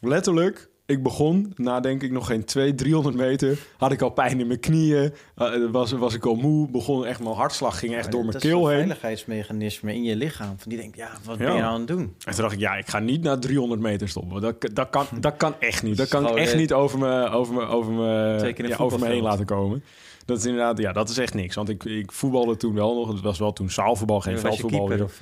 letterlijk, 0.00 0.68
ik 0.86 1.02
begon, 1.02 1.52
na 1.56 1.80
denk 1.80 2.02
ik 2.02 2.10
nog 2.10 2.26
geen 2.26 2.44
200, 2.44 2.82
300 2.84 3.16
meter, 3.16 3.58
had 3.76 3.92
ik 3.92 4.02
al 4.02 4.10
pijn 4.10 4.40
in 4.40 4.46
mijn 4.46 4.60
knieën, 4.60 5.12
eh, 5.36 5.50
was, 5.70 5.92
was 5.92 6.14
ik 6.14 6.26
al 6.26 6.34
moe, 6.34 6.68
begon 6.70 7.06
echt, 7.06 7.20
mijn 7.22 7.34
hartslag 7.34 7.78
ging 7.78 7.94
echt 7.94 8.10
door 8.10 8.20
mijn 8.20 8.32
dat 8.32 8.44
is 8.44 8.50
keel 8.50 8.60
een 8.62 8.68
heen. 8.68 8.78
veiligheidsmechanisme 8.78 9.94
in 9.94 10.02
je 10.04 10.16
lichaam. 10.16 10.54
Van 10.58 10.68
die 10.68 10.78
denkt, 10.78 10.96
ja, 10.96 11.10
wat 11.24 11.38
Ja. 11.38 11.44
ben 11.44 11.54
je 11.54 11.60
nou 11.60 11.72
aan 11.72 11.78
het 11.78 11.88
doen? 11.88 12.00
En 12.24 12.32
toen 12.34 12.42
dacht 12.42 12.52
ik, 12.54 12.60
ja, 12.60 12.74
ik 12.76 12.88
ga 12.88 12.98
niet 12.98 13.22
na 13.22 13.38
300 13.38 13.80
meter 13.80 14.08
stoppen. 14.08 14.40
Dat, 14.40 14.54
dat, 14.72 14.90
kan, 14.90 15.06
dat 15.20 15.36
kan 15.36 15.54
echt 15.60 15.82
niet. 15.82 15.96
Dat 15.96 16.08
kan 16.08 16.28
ik 16.28 16.34
echt 16.34 16.56
niet 16.56 16.72
over 16.72 16.98
me, 16.98 17.28
over 17.30 17.54
me, 17.54 17.66
over 17.66 17.92
me, 17.92 18.54
ja, 18.56 18.76
over 18.76 18.98
me 18.98 19.06
heen 19.06 19.22
laten 19.22 19.44
komen. 19.46 19.84
Dat 20.24 20.38
is 20.38 20.44
inderdaad, 20.44 20.78
ja, 20.78 20.92
dat 20.92 21.08
is 21.08 21.18
echt 21.18 21.34
niks. 21.34 21.54
Want 21.54 21.68
ik, 21.68 21.84
ik 21.84 22.12
voetbalde 22.12 22.56
toen 22.56 22.74
wel 22.74 22.94
nog. 22.94 23.08
Het 23.08 23.20
was 23.20 23.38
wel 23.38 23.52
toen 23.52 23.70
zaalvoetbal, 23.70 24.20
geen 24.20 24.38
veldvoetbal. 24.38 24.86
keeper 24.86 25.04
of... 25.04 25.20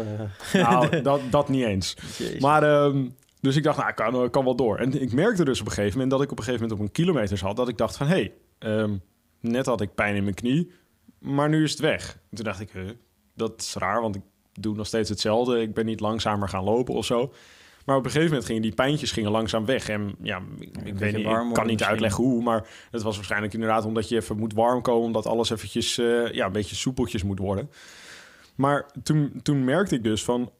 eh, 0.52 0.62
Nou, 0.70 1.00
dat, 1.02 1.20
dat 1.30 1.48
niet 1.48 1.64
eens. 1.64 1.96
jezus. 2.18 2.40
Maar, 2.40 2.62
ehm, 2.62 3.04
dus 3.40 3.56
ik 3.56 3.62
dacht, 3.62 3.78
nou, 3.78 3.88
ik 3.88 3.96
kan, 3.96 4.30
kan 4.30 4.44
wel 4.44 4.56
door. 4.56 4.78
En 4.78 5.02
ik 5.02 5.12
merkte 5.12 5.44
dus 5.44 5.60
op 5.60 5.66
een 5.66 5.72
gegeven 5.72 5.92
moment 5.92 6.10
dat 6.10 6.22
ik 6.22 6.30
op 6.30 6.38
een 6.38 6.44
gegeven 6.44 6.68
moment 6.68 6.80
op 6.80 6.86
een 6.86 7.04
kilometer 7.04 7.38
zat. 7.38 7.56
Dat 7.56 7.68
ik 7.68 7.78
dacht 7.78 7.96
van, 7.96 8.06
hé, 8.06 8.14
hey, 8.14 8.32
ehm, 8.58 8.96
net 9.40 9.66
had 9.66 9.80
ik 9.80 9.94
pijn 9.94 10.16
in 10.16 10.22
mijn 10.22 10.34
knie, 10.34 10.70
maar 11.18 11.48
nu 11.48 11.62
is 11.62 11.70
het 11.70 11.80
weg. 11.80 12.18
En 12.30 12.36
toen 12.36 12.44
dacht 12.44 12.60
ik, 12.60 12.70
huh, 12.70 12.90
dat 13.34 13.60
is 13.60 13.74
raar, 13.74 14.00
want 14.00 14.16
ik 14.16 14.22
doe 14.52 14.76
nog 14.76 14.86
steeds 14.86 15.08
hetzelfde. 15.08 15.60
Ik 15.60 15.74
ben 15.74 15.86
niet 15.86 16.00
langzamer 16.00 16.48
gaan 16.48 16.64
lopen 16.64 16.94
of 16.94 17.04
zo. 17.04 17.32
Maar 17.86 17.96
op 17.96 18.04
een 18.04 18.10
gegeven 18.10 18.28
moment 18.28 18.46
gingen 18.46 18.62
die 18.62 18.74
pijntjes 18.74 19.12
gingen 19.12 19.30
langzaam 19.30 19.64
weg. 19.64 19.88
En 19.88 20.14
ja, 20.22 20.42
ik, 20.58 20.98
weet 20.98 21.16
niet, 21.16 21.26
ik 21.26 21.32
kan 21.32 21.46
niet 21.46 21.54
misschien. 21.56 21.84
uitleggen 21.84 22.24
hoe, 22.24 22.42
maar 22.42 22.68
het 22.90 23.02
was 23.02 23.16
waarschijnlijk 23.16 23.52
inderdaad 23.52 23.84
omdat 23.84 24.08
je 24.08 24.16
even 24.16 24.36
moet 24.36 24.52
warm 24.52 24.82
komen, 24.82 25.06
omdat 25.06 25.26
alles 25.26 25.50
eventjes 25.50 25.98
eh, 25.98 26.32
ja, 26.32 26.46
een 26.46 26.52
beetje 26.52 26.76
soepeltjes 26.76 27.22
moet 27.22 27.38
worden. 27.38 27.70
Maar 28.54 28.90
toen, 29.02 29.40
toen 29.42 29.64
merkte 29.64 29.94
ik 29.94 30.02
dus 30.02 30.24
van, 30.24 30.52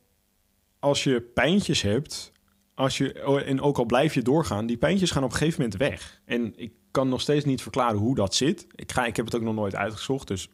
als 0.79 1.05
je 1.05 1.21
pijntjes 1.21 1.83
hebt, 1.83 2.33
als 2.77 2.99
je, 2.99 3.23
oh, 3.27 3.41
en 3.41 3.61
ook 3.61 3.79
al 3.79 3.85
blijf 3.85 4.15
je 4.15 4.23
doorgaan, 4.23 4.67
die 4.67 4.77
pijntjes 4.77 5.11
gaan 5.11 5.25
op 5.25 5.31
een 5.31 5.37
gegeven 5.37 5.63
moment 5.63 5.81
weg. 5.81 6.21
En 6.25 6.53
ik 6.57 6.73
kan 6.91 7.09
nog 7.09 7.21
steeds 7.21 7.45
niet 7.45 7.63
verklaren 7.63 7.99
hoe 7.99 8.15
dat 8.15 8.35
zit. 8.35 8.67
Ik, 8.75 8.93
ga, 8.93 9.07
ik 9.07 9.17
heb 9.17 9.25
het 9.25 9.35
ook 9.35 9.43
nog 9.43 9.55
nooit 9.55 9.75
uitgezocht, 9.75 10.29
dus 10.29 10.49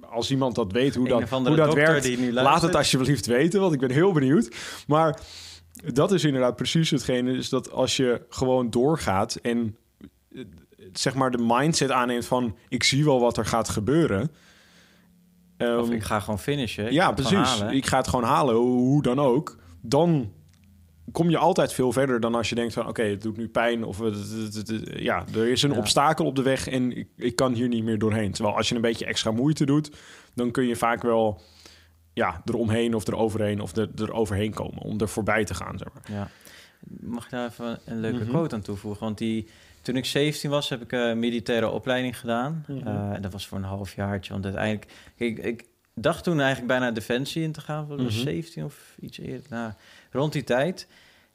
als 0.00 0.30
iemand 0.30 0.54
dat 0.54 0.72
weet 0.72 0.94
hoe 0.94 1.08
dat, 1.08 1.28
hoe 1.28 1.56
dat 1.56 1.74
werkt, 1.74 2.32
laat 2.32 2.62
het 2.62 2.74
alsjeblieft 2.74 3.26
weten, 3.26 3.60
want 3.60 3.72
ik 3.72 3.80
ben 3.80 3.90
heel 3.90 4.12
benieuwd. 4.12 4.56
Maar 4.86 5.20
dat 5.94 6.12
is 6.12 6.24
inderdaad 6.24 6.56
precies 6.56 6.90
hetgene, 6.90 7.32
is 7.32 7.48
dat 7.48 7.72
als 7.72 7.96
je 7.96 8.26
gewoon 8.28 8.70
doorgaat 8.70 9.34
en 9.34 9.76
eh, 10.32 10.44
zeg 10.92 11.14
maar 11.14 11.30
de 11.30 11.44
mindset 11.46 11.90
aanneemt 11.90 12.26
van 12.26 12.56
ik 12.68 12.82
zie 12.82 13.04
wel 13.04 13.20
wat 13.20 13.36
er 13.36 13.46
gaat 13.46 13.68
gebeuren. 13.68 14.30
Of 15.58 15.66
Ehm, 15.66 15.92
ik 15.92 16.02
ga 16.02 16.20
gewoon 16.20 16.38
finishen. 16.38 16.86
ik 16.86 16.92
ja, 16.92 17.12
precies. 17.12 17.60
Ik 17.70 17.86
ga 17.86 17.96
het 17.96 18.08
gewoon 18.08 18.24
halen, 18.24 18.54
hoe 18.54 19.02
dan 19.02 19.20
ook. 19.20 19.56
Dan 19.80 20.32
kom 21.18 21.30
je 21.30 21.38
altijd 21.38 21.72
veel 21.72 21.92
verder 21.92 22.20
dan 22.20 22.34
als 22.34 22.48
je 22.48 22.54
denkt 22.54 22.72
van... 22.74 22.88
oké, 22.88 23.02
het 23.02 23.22
doet 23.22 23.36
nu 23.36 23.48
pijn 23.48 23.84
of 23.84 23.98
het- 23.98 24.54
het- 24.54 24.82
ja, 24.96 25.24
er 25.34 25.48
is 25.48 25.62
een 25.62 25.70
Ja. 25.72 25.78
obstakel 25.78 26.24
op 26.26 26.36
de 26.36 26.42
weg... 26.42 26.68
en 26.68 26.96
ik, 26.96 27.08
ik 27.16 27.36
kan 27.36 27.52
hier 27.52 27.68
niet 27.68 27.84
meer 27.84 27.98
doorheen. 27.98 28.32
Terwijl 28.32 28.56
als 28.56 28.68
je 28.68 28.74
een 28.74 28.80
beetje 28.80 29.04
extra 29.06 29.30
moeite 29.30 29.66
doet... 29.66 29.90
dan 30.34 30.50
kun 30.50 30.66
je 30.66 30.76
vaak 30.76 31.02
wel 31.02 31.40
ja, 32.12 32.42
eromheen 32.44 32.94
of 32.94 33.06
eroverheen 33.08 33.60
of 33.60 33.76
er, 33.76 33.88
eroverheen 33.96 34.54
komen... 34.54 34.82
om 34.82 35.00
er 35.00 35.08
voorbij 35.08 35.44
te 35.44 35.54
gaan, 35.54 35.78
zeg 35.78 35.88
maar. 35.94 36.02
Ja. 36.18 36.28
Mag 37.00 37.24
ik 37.24 37.30
daar 37.30 37.48
even 37.48 37.78
een 37.84 38.00
leuke 38.00 38.18
Mhm. 38.18 38.28
quote 38.28 38.54
aan 38.54 38.60
toevoegen? 38.60 39.04
Want 39.04 39.18
die, 39.18 39.48
toen 39.82 39.96
ik 39.96 40.04
17 40.04 40.50
was, 40.50 40.68
heb 40.68 40.82
ik 40.82 40.92
een 40.92 41.18
militaire 41.18 41.68
opleiding 41.70 42.18
gedaan. 42.18 42.64
Mhm. 42.68 42.86
Eh, 42.86 43.10
en 43.12 43.22
dat 43.22 43.32
was 43.32 43.46
voor 43.46 43.58
een 43.58 43.64
halfjaartje. 43.64 44.32
Want 44.32 44.44
uiteindelijk... 44.44 44.86
Ik, 45.16 45.38
ik 45.38 45.64
dacht 45.94 46.24
toen 46.24 46.38
eigenlijk 46.38 46.68
bijna 46.68 46.90
Defensie 46.90 47.42
in 47.42 47.52
te 47.52 47.60
gaan. 47.60 47.86
Was 47.86 47.98
Mhm. 48.00 48.10
17 48.10 48.64
of 48.64 48.94
iets 49.00 49.18
eerder. 49.18 49.46
Nou, 49.50 49.72
rond 50.10 50.32
die 50.32 50.44
tijd. 50.44 50.86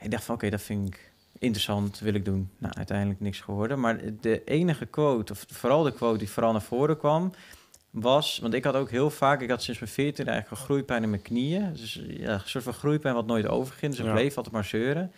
Ik 0.03 0.11
dacht 0.11 0.23
van, 0.23 0.35
oké, 0.35 0.49
dat 0.49 0.61
vind 0.61 0.87
ik 0.87 1.11
interessant, 1.39 1.99
wil 1.99 2.13
ik 2.13 2.25
doen. 2.25 2.49
Nou, 2.57 2.73
uiteindelijk 2.73 3.19
niks 3.19 3.39
geworden. 3.39 3.79
Maar 3.79 3.99
de 4.21 4.43
enige 4.43 4.85
quote, 4.85 5.33
of 5.33 5.45
vooral 5.47 5.83
de 5.83 5.93
quote 5.93 6.17
die 6.17 6.29
vooral 6.29 6.51
naar 6.51 6.61
voren 6.61 6.97
kwam... 6.97 7.33
was, 7.89 8.39
want 8.39 8.53
ik 8.53 8.63
had 8.63 8.75
ook 8.75 8.89
heel 8.89 9.09
vaak, 9.09 9.41
ik 9.41 9.49
had 9.49 9.63
sinds 9.63 9.79
mijn 9.79 9.91
14 9.91 10.27
eigenlijk 10.27 10.59
een 10.59 10.65
groeipijn 10.65 11.03
in 11.03 11.09
mijn 11.09 11.21
knieën. 11.21 11.73
Dus 11.73 12.01
ja, 12.07 12.33
een 12.33 12.41
soort 12.45 12.63
van 12.63 12.73
groeipijn 12.73 13.13
wat 13.13 13.25
nooit 13.25 13.47
overging. 13.47 13.95
Dus 13.95 14.05
ik 14.05 14.11
bleef 14.11 14.37
altijd 14.37 14.53
maar 14.53 14.65
zeuren. 14.65 15.11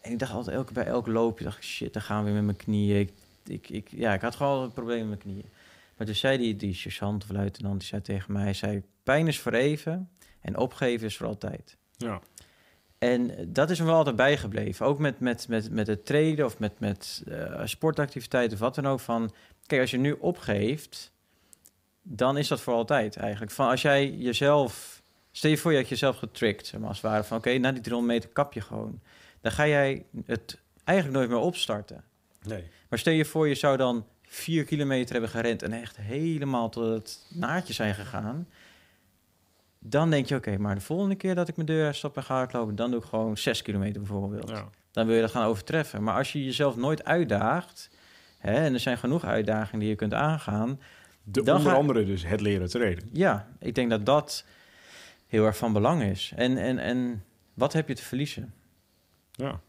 En 0.00 0.12
ik 0.12 0.18
dacht 0.18 0.32
altijd, 0.32 0.56
elke, 0.56 0.72
bij 0.72 0.86
elk 0.86 1.06
loopje 1.06 1.44
dacht 1.44 1.56
ik, 1.56 1.62
shit, 1.62 1.92
dan 1.92 2.02
gaan 2.02 2.18
we 2.18 2.24
weer 2.24 2.34
met 2.34 2.44
mijn 2.44 2.56
knieën. 2.56 3.00
Ik, 3.00 3.12
ik, 3.46 3.68
ik, 3.68 3.88
ja, 3.90 4.14
ik 4.14 4.20
had 4.20 4.34
gewoon 4.34 4.62
een 4.62 4.72
probleem 4.72 4.98
met 4.98 5.08
mijn 5.08 5.20
knieën. 5.20 5.50
Maar 5.96 6.06
toen 6.06 6.16
zei 6.16 6.38
die, 6.38 6.56
die 6.56 6.74
sergeant 6.74 7.22
of 7.22 7.30
luitenant, 7.30 7.78
die 7.80 7.88
zei 7.88 8.02
tegen 8.02 8.32
mij, 8.32 8.52
zei, 8.52 8.82
pijn 9.02 9.26
is 9.26 9.40
voor 9.40 9.52
even 9.52 10.10
en 10.40 10.56
opgeven 10.56 11.06
is 11.06 11.16
voor 11.16 11.26
altijd. 11.26 11.76
Ja. 11.96 12.20
En 12.98 13.52
dat 13.52 13.70
is 13.70 13.78
me 13.78 13.84
wel 13.84 13.94
altijd 13.94 14.16
bijgebleven. 14.16 14.86
Ook 14.86 14.98
met, 14.98 15.20
met, 15.20 15.48
met, 15.48 15.70
met 15.70 15.86
het 15.86 16.06
treden 16.06 16.44
of 16.44 16.58
met, 16.58 16.80
met 16.80 17.22
eh, 17.28 17.60
sportactiviteiten 17.64 18.52
of 18.52 18.62
wat 18.62 18.74
dan 18.74 18.86
ook. 18.86 19.00
Van, 19.00 19.32
kijk, 19.66 19.80
als 19.80 19.90
je 19.90 19.98
nu 19.98 20.12
opgeeft, 20.12 21.12
dan 22.02 22.38
is 22.38 22.48
dat 22.48 22.60
voor 22.60 22.74
altijd 22.74 23.16
eigenlijk. 23.16 23.52
Van 23.52 23.68
als 23.68 23.82
jij 23.82 24.10
jezelf... 24.10 25.02
Stel 25.30 25.50
je 25.50 25.56
voor, 25.58 25.72
je 25.72 25.78
had 25.78 25.88
jezelf 25.88 26.16
getricked, 26.16 26.66
zeg 26.66 26.80
maar, 26.80 26.88
als 26.88 27.02
het 27.02 27.10
ware. 27.10 27.24
Van 27.24 27.36
oké, 27.36 27.58
na 27.58 27.72
die 27.72 27.82
300 27.82 28.14
meter 28.14 28.30
kap 28.30 28.52
je 28.52 28.60
gewoon. 28.60 29.00
Dan 29.40 29.52
ga 29.52 29.66
jij 29.66 30.04
het 30.26 30.58
eigenlijk 30.84 31.18
nooit 31.18 31.30
meer 31.30 31.46
opstarten. 31.46 32.04
Nee. 32.42 32.64
Maar 32.88 32.98
stel 32.98 33.12
je 33.12 33.24
voor, 33.24 33.48
je 33.48 33.54
zou 33.54 33.76
dan 33.76 34.06
vier 34.22 34.64
kilometer 34.64 35.12
hebben 35.12 35.30
gerend... 35.30 35.62
en 35.62 35.72
echt 35.72 35.96
helemaal 35.96 36.68
tot 36.68 36.88
het 36.88 37.26
naadje 37.28 37.72
zijn 37.72 37.94
gegaan... 37.94 38.48
Dan 39.88 40.10
denk 40.10 40.26
je, 40.26 40.34
oké, 40.34 40.58
maar 40.58 40.74
de 40.74 40.80
volgende 40.80 41.14
keer 41.14 41.34
dat 41.34 41.48
ik 41.48 41.56
mijn 41.56 41.68
deur 41.68 41.86
uitstap 41.86 42.16
en 42.16 42.22
ga 42.22 42.34
hardlopen... 42.34 42.74
dan 42.76 42.90
doe 42.90 43.00
ik 43.00 43.06
gewoon 43.06 43.36
zes 43.36 43.62
kilometer 43.62 44.00
bijvoorbeeld. 44.00 44.48
Ja. 44.48 44.68
Dan 44.90 45.06
wil 45.06 45.14
je 45.14 45.20
dat 45.20 45.30
gaan 45.30 45.44
overtreffen. 45.46 46.02
Maar 46.02 46.14
als 46.14 46.32
je 46.32 46.44
jezelf 46.44 46.76
nooit 46.76 47.04
uitdaagt... 47.04 47.90
Hè, 48.38 48.52
en 48.54 48.72
er 48.74 48.80
zijn 48.80 48.98
genoeg 48.98 49.24
uitdagingen 49.24 49.80
die 49.80 49.88
je 49.88 49.94
kunt 49.94 50.14
aangaan... 50.14 50.80
De, 51.22 51.42
Dan 51.42 51.56
onder 51.56 51.70
ga- 51.72 51.78
andere 51.78 52.04
dus 52.04 52.26
het 52.26 52.40
leren 52.40 52.68
treden. 52.68 53.08
Ja, 53.12 53.48
ik 53.58 53.74
denk 53.74 53.90
dat 53.90 54.06
dat 54.06 54.44
heel 55.26 55.44
erg 55.44 55.56
van 55.56 55.72
belang 55.72 56.02
is. 56.02 56.32
En, 56.36 56.56
en, 56.56 56.78
en 56.78 57.24
wat 57.54 57.72
heb 57.72 57.88
je 57.88 57.94
te 57.94 58.02
verliezen? 58.02 58.54
Ja, 59.32 59.60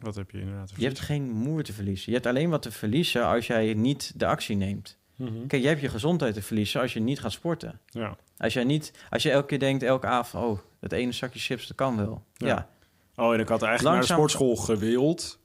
wat 0.00 0.14
heb 0.14 0.30
je 0.30 0.38
inderdaad 0.40 0.72
Je 0.76 0.84
hebt 0.86 1.00
geen 1.00 1.30
moer 1.30 1.62
te 1.62 1.72
verliezen. 1.72 2.04
Je 2.06 2.12
hebt 2.12 2.26
alleen 2.26 2.50
wat 2.50 2.62
te 2.62 2.70
verliezen 2.70 3.26
als 3.26 3.46
jij 3.46 3.74
niet 3.74 4.12
de 4.16 4.26
actie 4.26 4.56
neemt. 4.56 4.98
Mhm. 5.16 5.46
Kijk, 5.46 5.62
je 5.62 5.68
hebt 5.68 5.80
je 5.80 5.88
gezondheid 5.88 6.34
te 6.34 6.42
verliezen 6.42 6.80
als 6.80 6.92
je 6.92 7.00
niet 7.00 7.20
gaat 7.20 7.32
sporten. 7.32 7.80
Ja. 7.86 8.16
Als 8.38 8.52
jij 8.52 8.64
niet, 8.64 8.92
als 9.10 9.22
je 9.22 9.30
elke 9.30 9.46
keer 9.46 9.58
denkt, 9.58 9.82
elke 9.82 10.06
avond, 10.06 10.44
oh, 10.44 10.58
dat 10.80 10.92
ene 10.92 11.12
zakje 11.12 11.38
chips, 11.38 11.66
dat 11.66 11.76
kan 11.76 11.96
wel. 11.96 12.24
Ja. 12.36 12.46
Ja, 12.46 12.68
Oh, 13.16 13.34
en 13.34 13.40
ik 13.40 13.48
had 13.48 13.62
eigenlijk 13.62 13.94
Langzaam- 13.96 14.18
naar 14.18 14.26
de 14.26 14.32
sportschool 14.32 14.56
gewild. 14.76 15.38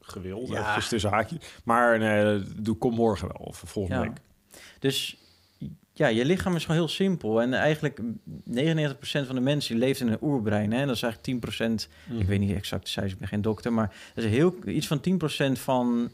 Gewild, 0.00 0.48
Ja. 0.48 0.60
eventjes 0.60 0.88
tussen 0.88 1.10
haakjes. 1.10 1.38
Maar 1.64 1.98
nee, 1.98 2.42
doe 2.56 2.76
kom 2.76 2.94
morgen 2.94 3.28
wel, 3.28 3.46
of 3.46 3.62
volgende 3.66 4.00
Ja. 4.02 4.08
week. 4.08 4.18
dus 4.78 5.16
ja, 5.92 6.06
je 6.06 6.24
lichaam 6.24 6.56
is 6.56 6.62
gewoon 6.64 6.76
heel 6.76 6.88
simpel. 6.88 7.42
En 7.42 7.54
eigenlijk 7.54 8.00
99% 8.44 9.26
van 9.26 9.34
de 9.34 9.40
mensen 9.40 9.74
die 9.74 9.84
leeft 9.84 10.00
in 10.00 10.08
een 10.08 10.18
oerbrein. 10.22 10.72
Hè? 10.72 10.86
Dat 10.86 10.94
is 10.96 11.02
eigenlijk 11.02 11.22
10%, 11.22 11.88
Mhm. 12.08 12.20
ik 12.20 12.26
weet 12.26 12.38
niet 12.40 12.54
exact 12.56 12.82
de 12.84 12.90
cijfers, 12.90 13.12
ik 13.14 13.18
ben 13.20 13.28
geen 13.28 13.42
dokter, 13.42 13.72
maar 13.72 13.94
dat 14.14 14.24
is 14.24 14.30
heel, 14.30 14.54
iets 14.66 14.86
van 14.86 15.00
10% 15.00 15.58
van 15.58 16.10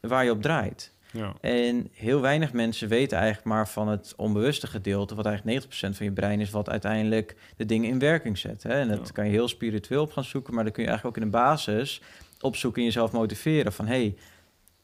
waar 0.00 0.24
je 0.24 0.30
op 0.30 0.42
draait. 0.42 0.92
Ja. 1.12 1.32
En 1.40 1.88
heel 1.92 2.20
weinig 2.20 2.52
mensen 2.52 2.88
weten 2.88 3.18
eigenlijk 3.18 3.46
maar 3.46 3.68
van 3.68 3.88
het 3.88 4.12
onbewuste 4.16 4.66
gedeelte, 4.66 5.14
wat 5.14 5.26
eigenlijk 5.26 5.64
90% 5.66 5.68
van 5.96 6.06
je 6.06 6.12
brein 6.12 6.40
is, 6.40 6.50
wat 6.50 6.70
uiteindelijk 6.70 7.36
de 7.56 7.66
dingen 7.66 7.88
in 7.90 7.98
werking 7.98 8.38
zet. 8.38 8.62
Hè? 8.62 8.72
En 8.80 8.88
dat 8.88 9.06
Ja. 9.06 9.12
kan 9.12 9.24
je 9.24 9.30
heel 9.30 9.48
spiritueel 9.48 10.02
op 10.02 10.12
gaan 10.12 10.24
zoeken, 10.24 10.54
maar 10.54 10.64
dan 10.64 10.72
kun 10.72 10.82
je 10.82 10.88
eigenlijk 10.88 11.18
ook 11.18 11.24
in 11.24 11.30
de 11.30 11.36
basis 11.38 12.02
opzoeken 12.40 12.80
en 12.80 12.86
jezelf 12.86 13.12
motiveren 13.12 13.72
van 13.72 13.86
hey, 13.86 14.14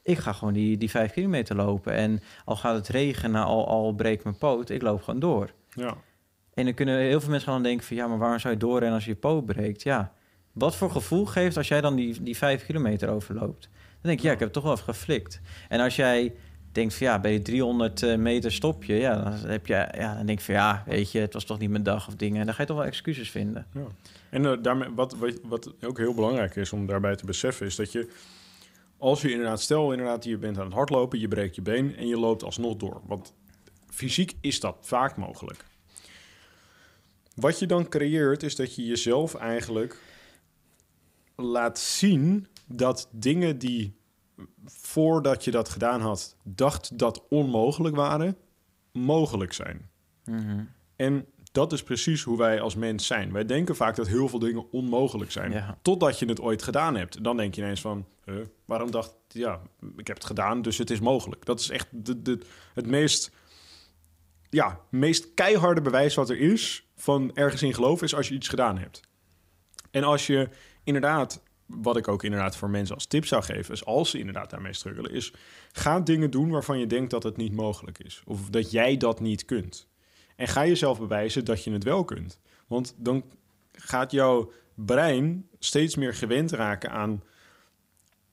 ik 0.03 0.17
ga 0.17 0.33
gewoon 0.33 0.53
die, 0.53 0.77
die 0.77 0.89
vijf 0.89 1.11
kilometer 1.11 1.55
lopen. 1.55 1.93
En 1.93 2.19
al 2.45 2.55
gaat 2.55 2.75
het 2.75 2.87
regenen, 2.87 3.43
al, 3.43 3.67
al 3.67 3.93
breekt 3.93 4.23
mijn 4.23 4.37
poot, 4.37 4.69
ik 4.69 4.81
loop 4.81 5.01
gewoon 5.03 5.19
door. 5.19 5.51
ja. 5.73 5.95
En 6.53 6.65
dan 6.65 6.73
kunnen 6.73 6.97
heel 6.99 7.19
veel 7.19 7.29
mensen 7.29 7.51
gaan 7.51 7.63
denken 7.63 7.85
van 7.85 7.95
ja, 7.95 8.07
maar 8.07 8.17
waarom 8.17 8.39
zou 8.39 8.53
je 8.53 8.59
doorrennen 8.59 8.93
als 8.93 9.03
je 9.05 9.09
je 9.11 9.15
poot 9.17 9.45
breekt? 9.45 9.83
Ja, 9.83 10.11
wat 10.51 10.75
voor 10.75 10.91
gevoel 10.91 11.25
geeft 11.25 11.57
als 11.57 11.67
jij 11.67 11.81
dan 11.81 11.95
die, 11.95 12.23
die 12.23 12.37
vijf 12.37 12.65
kilometer 12.65 13.09
overloopt? 13.09 13.69
Denk 14.07 14.19
ja, 14.19 14.31
ik 14.31 14.39
heb 14.39 14.51
toch 14.51 14.63
wel 14.63 14.71
even 14.71 14.83
geflikt. 14.83 15.41
En 15.69 15.79
als 15.79 15.95
jij 15.95 16.33
denkt 16.71 16.93
van 16.93 17.07
ja, 17.07 17.19
bij 17.19 17.31
die 17.31 17.41
300 17.41 18.03
eh, 18.03 18.17
meter 18.17 18.51
stop 18.51 18.83
je, 18.83 18.93
ja, 18.93 19.23
dan 19.23 19.33
heb 19.33 19.67
je, 19.67 19.73
ja, 19.73 20.15
dan 20.15 20.25
denk 20.25 20.39
ik 20.39 20.45
van 20.45 20.53
ja, 20.53 20.83
weet 20.85 21.11
je, 21.11 21.19
het 21.19 21.33
was 21.33 21.43
toch 21.43 21.59
niet 21.59 21.69
mijn 21.69 21.83
dag 21.83 22.07
of 22.07 22.15
dingen. 22.15 22.39
En 22.39 22.45
dan 22.45 22.55
ga 22.55 22.61
je 22.61 22.67
toch 22.67 22.77
wel 22.77 22.85
excuses 22.85 23.29
vinden. 23.29 23.67
Ja. 23.73 23.87
En 24.29 24.45
eh, 24.45 24.57
daarmee, 24.61 24.89
wat, 24.95 25.15
wat, 25.15 25.39
wat 25.43 25.73
ook 25.83 25.97
heel 25.97 26.13
belangrijk 26.13 26.55
is 26.55 26.73
om 26.73 26.85
daarbij 26.85 27.15
te 27.15 27.25
beseffen, 27.25 27.65
is 27.65 27.75
dat 27.75 27.91
je, 27.91 28.09
als 28.97 29.21
je 29.21 29.31
inderdaad, 29.31 29.61
stel 29.61 29.91
inderdaad, 29.91 30.23
je 30.23 30.37
bent 30.37 30.57
aan 30.57 30.65
het 30.65 30.73
hardlopen, 30.73 31.19
je 31.19 31.27
breekt 31.27 31.55
je 31.55 31.61
been 31.61 31.95
en 31.95 32.07
je 32.07 32.19
loopt 32.19 32.43
alsnog 32.43 32.75
door. 32.75 33.01
Want 33.05 33.33
fysiek 33.89 34.33
is 34.41 34.59
dat 34.59 34.77
vaak 34.81 35.17
mogelijk. 35.17 35.65
Wat 37.35 37.59
je 37.59 37.65
dan 37.65 37.89
creëert, 37.89 38.43
is 38.43 38.55
dat 38.55 38.75
je 38.75 38.85
jezelf 38.85 39.35
eigenlijk 39.35 39.97
laat 41.35 41.79
zien 41.79 42.47
dat 42.65 43.09
dingen 43.11 43.57
die 43.57 43.96
voordat 44.65 45.43
je 45.43 45.51
dat 45.51 45.69
gedaan 45.69 46.01
had, 46.01 46.35
dacht 46.43 46.97
dat 46.97 47.27
onmogelijk 47.29 47.95
waren, 47.95 48.37
mogelijk 48.91 49.53
zijn. 49.53 49.89
Mhm. 50.25 50.63
En 50.95 51.25
dat 51.51 51.73
is 51.73 51.83
precies 51.83 52.23
hoe 52.23 52.37
wij 52.37 52.61
als 52.61 52.75
mens 52.75 53.07
zijn. 53.07 53.31
Wij 53.31 53.45
denken 53.45 53.75
vaak 53.75 53.95
dat 53.95 54.07
heel 54.07 54.29
veel 54.29 54.39
dingen 54.39 54.71
onmogelijk 54.71 55.31
zijn. 55.31 55.51
Ja. 55.51 55.77
Totdat 55.81 56.19
je 56.19 56.25
het 56.25 56.41
ooit 56.41 56.63
gedaan 56.63 56.95
hebt. 56.95 57.23
Dan 57.23 57.37
denk 57.37 57.55
je 57.55 57.61
ineens 57.61 57.81
van, 57.81 58.07
huh, 58.25 58.35
waarom 58.65 58.91
dacht 58.91 59.15
ja, 59.27 59.61
ik 59.97 60.07
heb 60.07 60.17
het 60.17 60.25
gedaan, 60.25 60.61
dus 60.61 60.77
het 60.77 60.89
is 60.89 60.99
mogelijk. 60.99 61.45
Dat 61.45 61.59
is 61.59 61.69
echt 61.69 61.87
de, 61.91 62.21
de, 62.21 62.39
het 62.73 62.87
meest, 62.87 63.31
ja, 64.49 64.79
meest 64.89 65.33
keiharde 65.33 65.81
bewijs 65.81 66.15
wat 66.15 66.29
er 66.29 66.39
is 66.39 66.87
van 66.95 67.31
ergens 67.35 67.63
in 67.63 67.73
geloven, 67.73 68.05
is 68.05 68.15
als 68.15 68.27
je 68.27 68.35
iets 68.35 68.47
gedaan 68.47 68.77
hebt. 68.77 69.01
En 69.91 70.03
als 70.03 70.27
je 70.27 70.49
inderdaad, 70.83 71.43
wat 71.67 71.97
ik 71.97 72.07
ook 72.07 72.23
inderdaad 72.23 72.55
voor 72.55 72.69
mensen 72.69 72.95
als 72.95 73.05
tip 73.05 73.25
zou 73.25 73.43
geven, 73.43 73.73
is 73.73 73.85
als 73.85 74.09
ze 74.09 74.19
inderdaad 74.19 74.49
daarmee 74.49 74.73
struggelen, 74.73 75.11
is 75.11 75.33
ga 75.71 75.99
dingen 75.99 76.31
doen 76.31 76.49
waarvan 76.49 76.79
je 76.79 76.87
denkt 76.87 77.11
dat 77.11 77.23
het 77.23 77.37
niet 77.37 77.53
mogelijk 77.53 77.99
is. 77.99 78.21
Of 78.25 78.49
dat 78.49 78.71
jij 78.71 78.97
dat 78.97 79.19
niet 79.19 79.45
kunt. 79.45 79.87
En 80.35 80.47
ga 80.47 80.65
jezelf 80.65 80.99
bewijzen 80.99 81.45
dat 81.45 81.63
je 81.63 81.71
het 81.71 81.83
wel 81.83 82.03
kunt. 82.03 82.39
Want 82.67 82.95
dan 82.97 83.23
gaat 83.71 84.11
jouw 84.11 84.51
brein 84.73 85.47
steeds 85.59 85.95
meer 85.95 86.13
gewend 86.13 86.51
raken 86.51 86.91
aan 86.91 87.23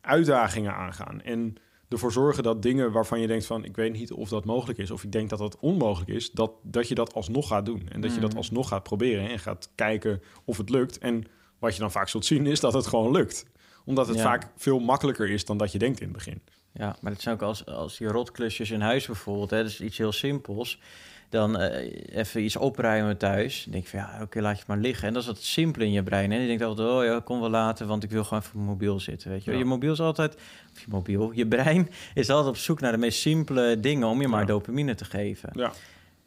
uitdagingen 0.00 0.74
aangaan. 0.74 1.22
En 1.22 1.56
ervoor 1.88 2.12
zorgen 2.12 2.42
dat 2.42 2.62
dingen 2.62 2.92
waarvan 2.92 3.20
je 3.20 3.26
denkt 3.26 3.46
van... 3.46 3.64
ik 3.64 3.76
weet 3.76 3.92
niet 3.92 4.12
of 4.12 4.28
dat 4.28 4.44
mogelijk 4.44 4.78
is... 4.78 4.90
of 4.90 5.04
ik 5.04 5.12
denk 5.12 5.30
dat 5.30 5.38
dat 5.38 5.58
onmogelijk 5.58 6.10
is... 6.10 6.30
dat, 6.30 6.52
dat 6.62 6.88
je 6.88 6.94
dat 6.94 7.14
alsnog 7.14 7.48
gaat 7.48 7.66
doen. 7.66 7.88
En 7.88 8.00
dat 8.00 8.14
je 8.14 8.20
dat 8.20 8.28
Mhm. 8.28 8.38
alsnog 8.38 8.68
gaat 8.68 8.82
proberen... 8.82 9.28
en 9.28 9.38
gaat 9.38 9.70
kijken 9.74 10.22
of 10.44 10.56
het 10.56 10.70
lukt. 10.70 10.98
En 10.98 11.24
wat 11.64 11.74
je 11.74 11.80
dan 11.80 11.90
vaak 11.90 12.08
zult 12.08 12.24
zien 12.26 12.46
is 12.46 12.60
dat 12.60 12.72
het 12.72 12.86
gewoon 12.86 13.10
lukt. 13.12 13.46
Omdat 13.84 14.06
het 14.06 14.16
Ja. 14.16 14.22
vaak 14.22 14.46
veel 14.56 14.78
makkelijker 14.78 15.30
is 15.30 15.44
dan 15.44 15.56
dat 15.56 15.72
je 15.72 15.78
denkt 15.78 16.00
in 16.00 16.06
het 16.06 16.14
begin. 16.16 16.40
Ja, 16.72 16.96
maar 17.00 17.12
dat 17.12 17.20
zijn 17.20 17.34
ook 17.34 17.42
als, 17.42 17.66
als 17.66 17.96
die 17.98 18.08
rotklusjes 18.08 18.70
in 18.70 18.80
huis 18.80 19.06
bijvoorbeeld. 19.06 19.50
Hè, 19.50 19.56
dat 19.62 19.66
is 19.70 19.80
iets 19.80 19.98
heel 19.98 20.12
simpels. 20.12 20.80
Dan 21.28 21.58
eh, 21.58 22.16
even 22.18 22.42
iets 22.44 22.56
opruimen 22.56 23.16
thuis. 23.16 23.62
Dan 23.62 23.72
denk 23.72 23.84
ik 23.84 23.90
van 23.90 23.98
ja, 23.98 24.18
oké, 24.22 24.40
laat 24.40 24.52
je 24.52 24.58
het 24.58 24.66
maar 24.68 24.76
liggen. 24.78 25.08
En 25.08 25.14
dat 25.14 25.22
is 25.22 25.28
het 25.28 25.42
simpele 25.44 25.84
in 25.84 25.92
je 25.92 26.02
brein. 26.02 26.30
Hè. 26.30 26.38
Je 26.38 26.46
denkt 26.46 26.62
altijd, 26.62 26.88
oh 26.88 27.04
ja, 27.04 27.20
kom 27.24 27.40
wel 27.40 27.50
later, 27.50 27.86
want 27.86 28.02
ik 28.04 28.10
wil 28.10 28.24
gewoon 28.24 28.38
even 28.38 28.50
op 28.52 28.56
mijn 28.60 28.70
mobiel 28.70 29.00
zitten. 29.00 29.30
Weet 29.30 29.44
je. 29.44 29.50
Ja. 29.52 29.58
je 29.58 29.64
mobiel 29.64 29.92
is 29.92 30.00
altijd, 30.00 30.34
of 30.72 30.80
je 30.80 30.86
mobiel, 30.88 31.30
je 31.32 31.46
brein 31.46 31.88
is 32.14 32.30
altijd 32.30 32.48
op 32.48 32.56
zoek 32.56 32.80
naar 32.80 32.92
de 32.92 32.98
meest 32.98 33.20
simpele 33.20 33.80
dingen 33.80 34.08
om 34.08 34.20
je 34.20 34.28
maar 34.28 34.40
Ja. 34.40 34.46
dopamine 34.46 34.94
te 34.94 35.04
geven. 35.04 35.50
Ja, 35.52 35.72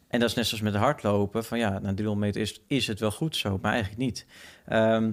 En 0.08 0.20
dat 0.20 0.28
is 0.28 0.34
net 0.34 0.46
zoals 0.46 0.62
met 0.62 0.74
hardlopen. 0.74 1.44
Van 1.44 1.58
ja, 1.58 1.70
na 1.78 1.94
300 1.94 2.16
meter 2.18 2.40
is, 2.40 2.60
is 2.66 2.86
het 2.86 3.00
wel 3.00 3.10
goed 3.10 3.36
zo, 3.36 3.58
maar 3.62 3.72
eigenlijk 3.72 4.00
niet. 4.02 4.26
Ehm 4.66 5.10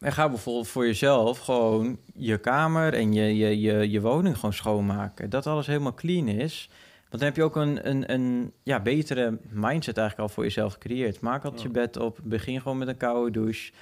en 0.00 0.12
ga 0.12 0.28
bijvoorbeeld 0.28 0.68
voor 0.68 0.86
jezelf 0.86 1.38
gewoon 1.38 1.98
je 2.14 2.38
kamer 2.38 2.94
en 2.94 3.12
je, 3.12 3.36
je, 3.36 3.60
je, 3.60 3.90
je 3.90 4.00
woning 4.00 4.34
gewoon 4.34 4.52
schoonmaken. 4.52 5.30
Dat 5.30 5.46
alles 5.46 5.66
helemaal 5.66 5.94
clean 5.94 6.28
is. 6.28 6.68
Want 6.98 7.22
dan 7.22 7.30
heb 7.30 7.36
je 7.36 7.42
ook 7.42 7.56
een, 7.56 7.88
een, 7.88 8.12
een 8.12 8.52
ja, 8.62 8.80
betere 8.80 9.38
mindset 9.50 9.96
eigenlijk 9.98 10.28
al 10.28 10.34
voor 10.34 10.44
jezelf 10.44 10.72
gecreëerd. 10.72 11.20
Maak 11.20 11.44
altijd 11.44 11.62
Ja. 11.62 11.68
je 11.68 11.74
bed 11.74 11.96
op, 11.96 12.18
begin 12.22 12.60
gewoon 12.60 12.78
met 12.78 12.88
een 12.88 12.96
koude 12.96 13.30
douche. 13.30 13.72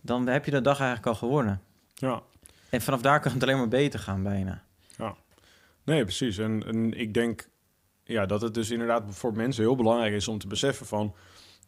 Dan 0.00 0.26
heb 0.26 0.44
je 0.44 0.50
de 0.50 0.60
dag 0.60 0.78
eigenlijk 0.78 1.08
al 1.08 1.14
gewonnen. 1.14 1.60
ja. 1.94 2.22
En 2.70 2.80
vanaf 2.80 3.00
daar 3.00 3.20
kan 3.20 3.32
het 3.32 3.42
alleen 3.42 3.56
maar 3.56 3.68
beter 3.68 4.00
gaan 4.00 4.22
bijna. 4.22 4.62
Nee, 5.84 6.02
precies. 6.02 6.38
En, 6.38 6.66
en 6.66 6.98
ik 6.98 7.14
denk 7.14 7.48
ja, 8.04 8.26
dat 8.26 8.40
het 8.40 8.54
dus 8.54 8.70
inderdaad 8.70 9.02
voor 9.08 9.32
mensen 9.36 9.62
heel 9.62 9.76
belangrijk 9.76 10.14
is 10.14 10.28
om 10.28 10.38
te 10.38 10.46
beseffen 10.46 10.86
van... 10.86 11.14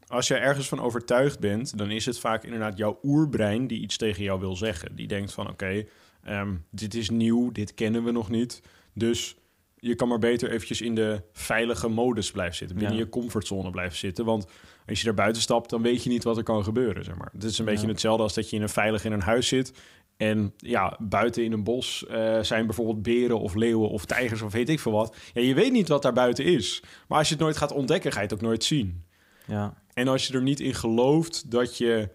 als 0.06 0.28
je 0.28 0.34
ergens 0.34 0.68
van 0.68 0.80
overtuigd 0.80 1.40
bent, 1.40 1.78
dan 1.78 1.90
is 1.90 2.06
het 2.06 2.18
vaak 2.18 2.44
inderdaad 2.44 2.76
jouw 2.78 2.98
oerbrein 3.02 3.66
die 3.66 3.80
iets 3.80 3.96
tegen 3.96 4.22
jou 4.22 4.40
wil 4.40 4.56
zeggen. 4.56 4.96
Die 4.96 5.06
denkt 5.06 5.32
van 5.32 5.48
oké, 5.50 5.84
ehm, 6.24 6.54
dit 6.70 6.94
is 6.94 7.10
nieuw, 7.10 7.52
dit 7.52 7.74
kennen 7.74 8.04
we 8.04 8.10
nog 8.10 8.30
niet. 8.30 8.62
Dus 8.94 9.36
je 9.78 9.94
kan 9.94 10.08
maar 10.08 10.18
beter 10.18 10.50
eventjes 10.50 10.80
in 10.80 10.94
de 10.94 11.22
veilige 11.32 11.88
modus 11.88 12.30
blijven 12.30 12.56
zitten. 12.56 12.76
Binnen 12.76 12.96
Ja. 12.96 13.02
je 13.02 13.08
comfortzone 13.08 13.70
blijven 13.70 13.98
zitten. 13.98 14.24
Want 14.24 14.46
als 14.86 15.00
je 15.00 15.08
er 15.08 15.14
buiten 15.14 15.42
stapt, 15.42 15.70
dan 15.70 15.82
weet 15.82 16.02
je 16.04 16.10
niet 16.10 16.24
wat 16.24 16.36
er 16.36 16.42
kan 16.42 16.64
gebeuren. 16.64 17.04
Zeg 17.04 17.16
maar. 17.16 17.28
Het 17.32 17.44
is 17.44 17.58
een 17.58 17.64
Ja. 17.64 17.70
beetje 17.70 17.86
hetzelfde 17.86 18.22
als 18.22 18.34
dat 18.34 18.50
je 18.50 18.56
in 18.56 18.62
een 18.62 18.68
veilig 18.68 19.04
in 19.04 19.12
een 19.12 19.22
huis 19.22 19.48
zit... 19.48 19.72
En 20.16 20.52
ja, 20.56 20.96
buiten 21.00 21.44
in 21.44 21.52
een 21.52 21.64
bos 21.64 22.06
eh, 22.06 22.40
zijn 22.40 22.66
bijvoorbeeld 22.66 23.02
beren 23.02 23.40
of 23.40 23.54
leeuwen 23.54 23.88
of 23.88 24.04
tijgers 24.04 24.42
of 24.42 24.52
weet 24.52 24.68
ik 24.68 24.80
veel 24.80 24.92
wat. 24.92 25.16
Ja, 25.32 25.40
je 25.42 25.54
weet 25.54 25.72
niet 25.72 25.88
wat 25.88 26.02
daar 26.02 26.12
buiten 26.12 26.44
is. 26.44 26.82
Maar 27.08 27.18
als 27.18 27.28
je 27.28 27.34
het 27.34 27.42
nooit 27.42 27.56
gaat 27.56 27.72
ontdekken, 27.72 28.12
ga 28.12 28.18
je 28.18 28.24
het 28.24 28.34
ook 28.34 28.40
nooit 28.40 28.64
zien. 28.64 29.04
Ja, 29.46 29.74
En 29.94 30.08
als 30.08 30.26
je 30.26 30.34
er 30.34 30.42
niet 30.42 30.60
in 30.60 30.74
gelooft 30.74 31.50
dat 31.50 31.76
je 31.78 32.10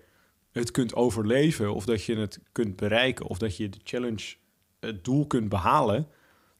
het 0.51 0.71
kunt 0.71 0.95
overleven... 0.95 1.74
of 1.74 1.86
dat 1.86 2.03
je 2.03 2.15
het 2.15 2.39
kunt 2.51 2.75
bereiken... 2.75 3.25
of 3.25 3.38
dat 3.38 3.57
je 3.57 3.69
de 3.69 3.79
challenge, 3.83 4.36
het 4.79 5.03
doel 5.03 5.27
kunt 5.27 5.50
behalen... 5.50 6.07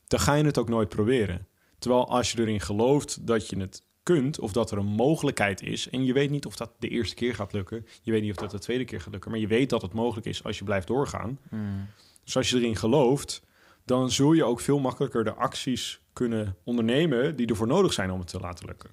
dan 0.08 0.20
ga 0.20 0.34
je 0.34 0.44
het 0.44 0.58
ook 0.58 0.70
nooit 0.70 0.90
proberen. 0.90 1.48
Terwijl 1.80 2.10
als 2.10 2.32
je 2.32 2.40
erin 2.40 2.62
gelooft 2.62 3.28
dat 3.28 3.50
je 3.50 3.60
het 3.60 3.84
kunt... 4.04 4.40
of 4.40 4.52
dat 4.52 4.72
er 4.72 4.78
een 4.78 4.86
mogelijkheid 4.86 5.62
is... 5.62 5.90
en 5.90 6.06
je 6.06 6.14
weet 6.14 6.30
niet 6.30 6.46
of 6.46 6.56
dat 6.56 6.72
de 6.80 6.88
eerste 6.88 7.16
keer 7.16 7.36
gaat 7.36 7.54
lukken... 7.54 7.86
je 8.02 8.12
weet 8.12 8.22
niet 8.22 8.32
of 8.32 8.38
dat 8.38 8.52
de 8.52 8.60
tweede 8.60 8.86
keer 8.86 9.02
gaat 9.02 9.12
lukken... 9.12 9.32
maar 9.32 9.40
je 9.40 9.48
weet 9.48 9.70
dat 9.70 9.82
het 9.82 9.94
mogelijk 9.94 10.28
is 10.28 10.44
als 10.44 10.58
je 10.58 10.64
blijft 10.64 10.88
doorgaan... 10.88 11.40
Mm. 11.50 11.88
dus 12.24 12.38
als 12.38 12.50
je 12.50 12.58
erin 12.58 12.76
gelooft, 12.76 13.42
dan 13.86 14.12
zul 14.12 14.34
je 14.34 14.44
ook 14.44 14.60
veel 14.60 14.80
makkelijker 14.80 15.24
de 15.24 15.34
acties 15.34 16.02
kunnen 16.14 16.56
ondernemen 16.64 17.36
die 17.36 17.48
ervoor 17.48 17.68
nodig 17.68 17.94
zijn 17.94 18.12
om 18.12 18.20
het 18.20 18.28
te 18.28 18.40
laten 18.40 18.66
lukken. 18.66 18.90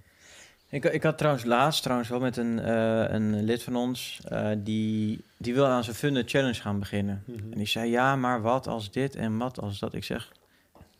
Ik, 0.69 0.85
ik 0.85 1.03
had 1.03 1.19
trouwens 1.19 1.45
laatst 1.45 1.83
trouwens 1.83 2.09
wel 2.09 2.21
met 2.21 2.37
een, 2.37 2.59
eh, 2.59 3.05
een 3.15 3.43
lid 3.45 3.63
van 3.63 3.77
ons... 3.77 4.21
eh, 4.29 4.49
die, 4.59 5.21
die 5.37 5.55
wil 5.55 5.67
aan 5.67 5.85
zijn 5.85 5.97
Funded 5.97 6.31
Challenge 6.31 6.61
gaan 6.61 6.79
beginnen. 6.79 7.23
En 7.27 7.59
die 7.59 7.67
zei, 7.67 7.91
ja, 7.91 8.17
maar 8.17 8.43
wat 8.43 8.67
als 8.67 8.91
dit 8.91 9.17
en 9.17 9.37
wat 9.39 9.61
als 9.61 9.79
dat? 9.79 9.95
Ik 9.95 10.05
zeg, 10.05 10.33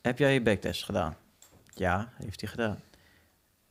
heb 0.03 0.19
jij 0.19 0.33
je 0.33 0.43
backtest 0.43 0.85
gedaan? 0.85 1.17
Ja, 1.75 2.09
heeft 2.25 2.41
hij 2.41 2.51
gedaan. 2.51 2.81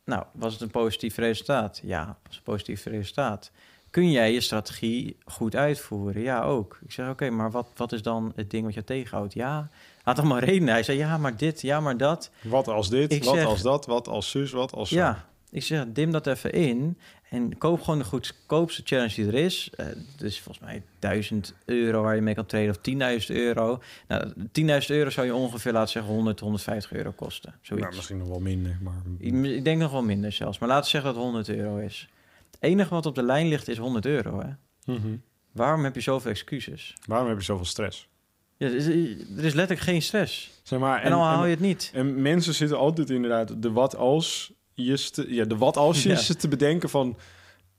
Nou, 0.06 0.24
was 0.32 0.54
het 0.54 0.62
een 0.62 0.72
positief 0.72 1.18
resultaat? 1.18 1.80
Ja, 1.84 2.18
was 2.28 2.36
een 2.36 2.44
positief 2.44 2.86
resultaat. 2.86 3.52
kun 3.90 4.12
jij 4.12 4.34
je 4.34 4.42
strategie 4.42 5.18
goed 5.26 5.56
uitvoeren? 5.56 6.22
Ja, 6.22 6.42
ook. 6.44 6.80
Ik 6.86 6.92
zeg, 6.92 7.10
oké, 7.10 7.30
maar 7.30 7.52
wat, 7.52 7.68
wat 7.76 7.92
is 7.92 8.02
dan 8.02 8.32
het 8.36 8.50
ding 8.50 8.66
wat 8.66 8.74
je 8.74 8.84
tegenhoudt? 8.84 9.34
Ja, 9.34 9.70
had 10.04 10.16
toch 10.16 10.26
maar 10.26 10.44
redenen. 10.44 10.74
Hij 10.74 10.84
zei, 10.84 10.98
ja, 10.98 11.18
maar 11.18 11.38
dit, 11.38 11.62
ja, 11.62 11.80
maar 11.80 11.98
dat. 11.98 12.30
Wat 12.42 12.68
als 12.68 12.90
dit, 12.90 13.12
Ik 13.12 13.24
wat 13.24 13.36
zeg- 13.36 13.46
als 13.46 13.62
dat, 13.62 13.86
wat 13.86 14.08
als 14.08 14.30
zus, 14.30 14.52
wat 14.52 14.74
als 14.74 14.90
zo. 14.90 14.96
Ja, 14.96 15.26
ik 15.52 15.64
zeg, 15.64 15.86
dim 15.88 16.12
dat 16.12 16.28
even 16.28 16.52
in 16.52 16.98
en 17.30 17.58
koop 17.58 17.82
gewoon 17.82 18.00
de 18.00 18.06
goedkoopste 18.06 18.82
challenge 18.86 19.16
die 19.16 19.28
er 19.28 19.34
is. 19.34 19.70
Eh 19.76 19.86
dus 20.18 20.40
volgens 20.40 20.66
mij 20.66 20.84
1000 21.00 21.54
euro 21.66 22.02
waar 22.02 22.16
je 22.16 22.22
mee 22.22 22.34
kan 22.34 22.46
traden 22.46 22.70
of 22.70 22.78
10.000 23.28 23.36
euro. 23.36 23.82
Nou, 24.08 24.34
10.000 24.38 24.44
euro 24.88 25.10
zou 25.10 25.26
je 25.26 25.36
ongeveer, 25.36 25.72
laten 25.72 25.92
zeggen, 25.92 26.14
100, 26.14 26.40
150 26.40 26.94
euro 26.94 27.12
kosten. 27.12 27.54
Zoiets. 27.62 27.86
Nou, 27.86 27.96
misschien 27.96 28.18
nog 28.18 28.28
wel 28.28 28.40
minder, 28.40 28.78
maar... 28.82 29.02
Ik, 29.18 29.34
ik 29.44 29.64
denk 29.64 29.82
nog 29.82 29.92
wel 29.92 30.04
minder 30.04 30.32
zelfs, 30.32 30.60
maar 30.60 30.70
laten 30.70 30.84
we 30.84 30.90
zeggen 30.90 31.14
dat 31.14 31.24
het 31.24 31.34
100 31.34 31.58
euro 31.58 31.78
is. 31.78 32.10
Het 32.52 32.58
enige 32.60 32.94
wat 32.94 33.06
op 33.06 33.16
de 33.16 33.24
lijn 33.24 33.48
ligt 33.48 33.68
is 33.68 33.78
100 33.78 34.06
euro. 34.06 34.42
Hè? 34.42 34.50
Mhm. 34.94 35.16
Waarom 35.52 35.84
heb 35.84 35.96
je 35.96 36.02
zoveel 36.02 36.32
excuses? 36.32 36.96
Waarom 37.06 37.28
heb 37.28 37.38
je 37.38 37.44
zoveel 37.44 37.66
stress? 37.66 38.08
Ja, 38.58 38.68
er, 38.68 38.76
is, 38.76 38.88
er 38.88 39.44
letterlijk 39.44 39.80
geen 39.80 40.02
stress. 40.02 40.52
Zeg 40.64 40.80
maar, 40.80 41.02
En, 41.02 41.10
dan 41.10 41.22
haal 41.22 41.46
je 41.46 41.52
het 41.52 41.60
niet. 41.60 41.92
En 41.94 42.22
mensen 42.22 42.54
zitten 42.54 42.78
altijd 42.78 43.10
inderdaad 43.10 43.62
de 43.62 43.72
wat 43.72 43.96
als 43.96 44.54
je 44.76 45.26
ja, 45.28 45.46
de 45.46 45.58
wat 45.58 45.78
als 45.78 46.04
je 46.04 46.10
Ja. 46.10 46.16
te 46.38 46.48
bedenken 46.48 46.90
van 46.90 47.18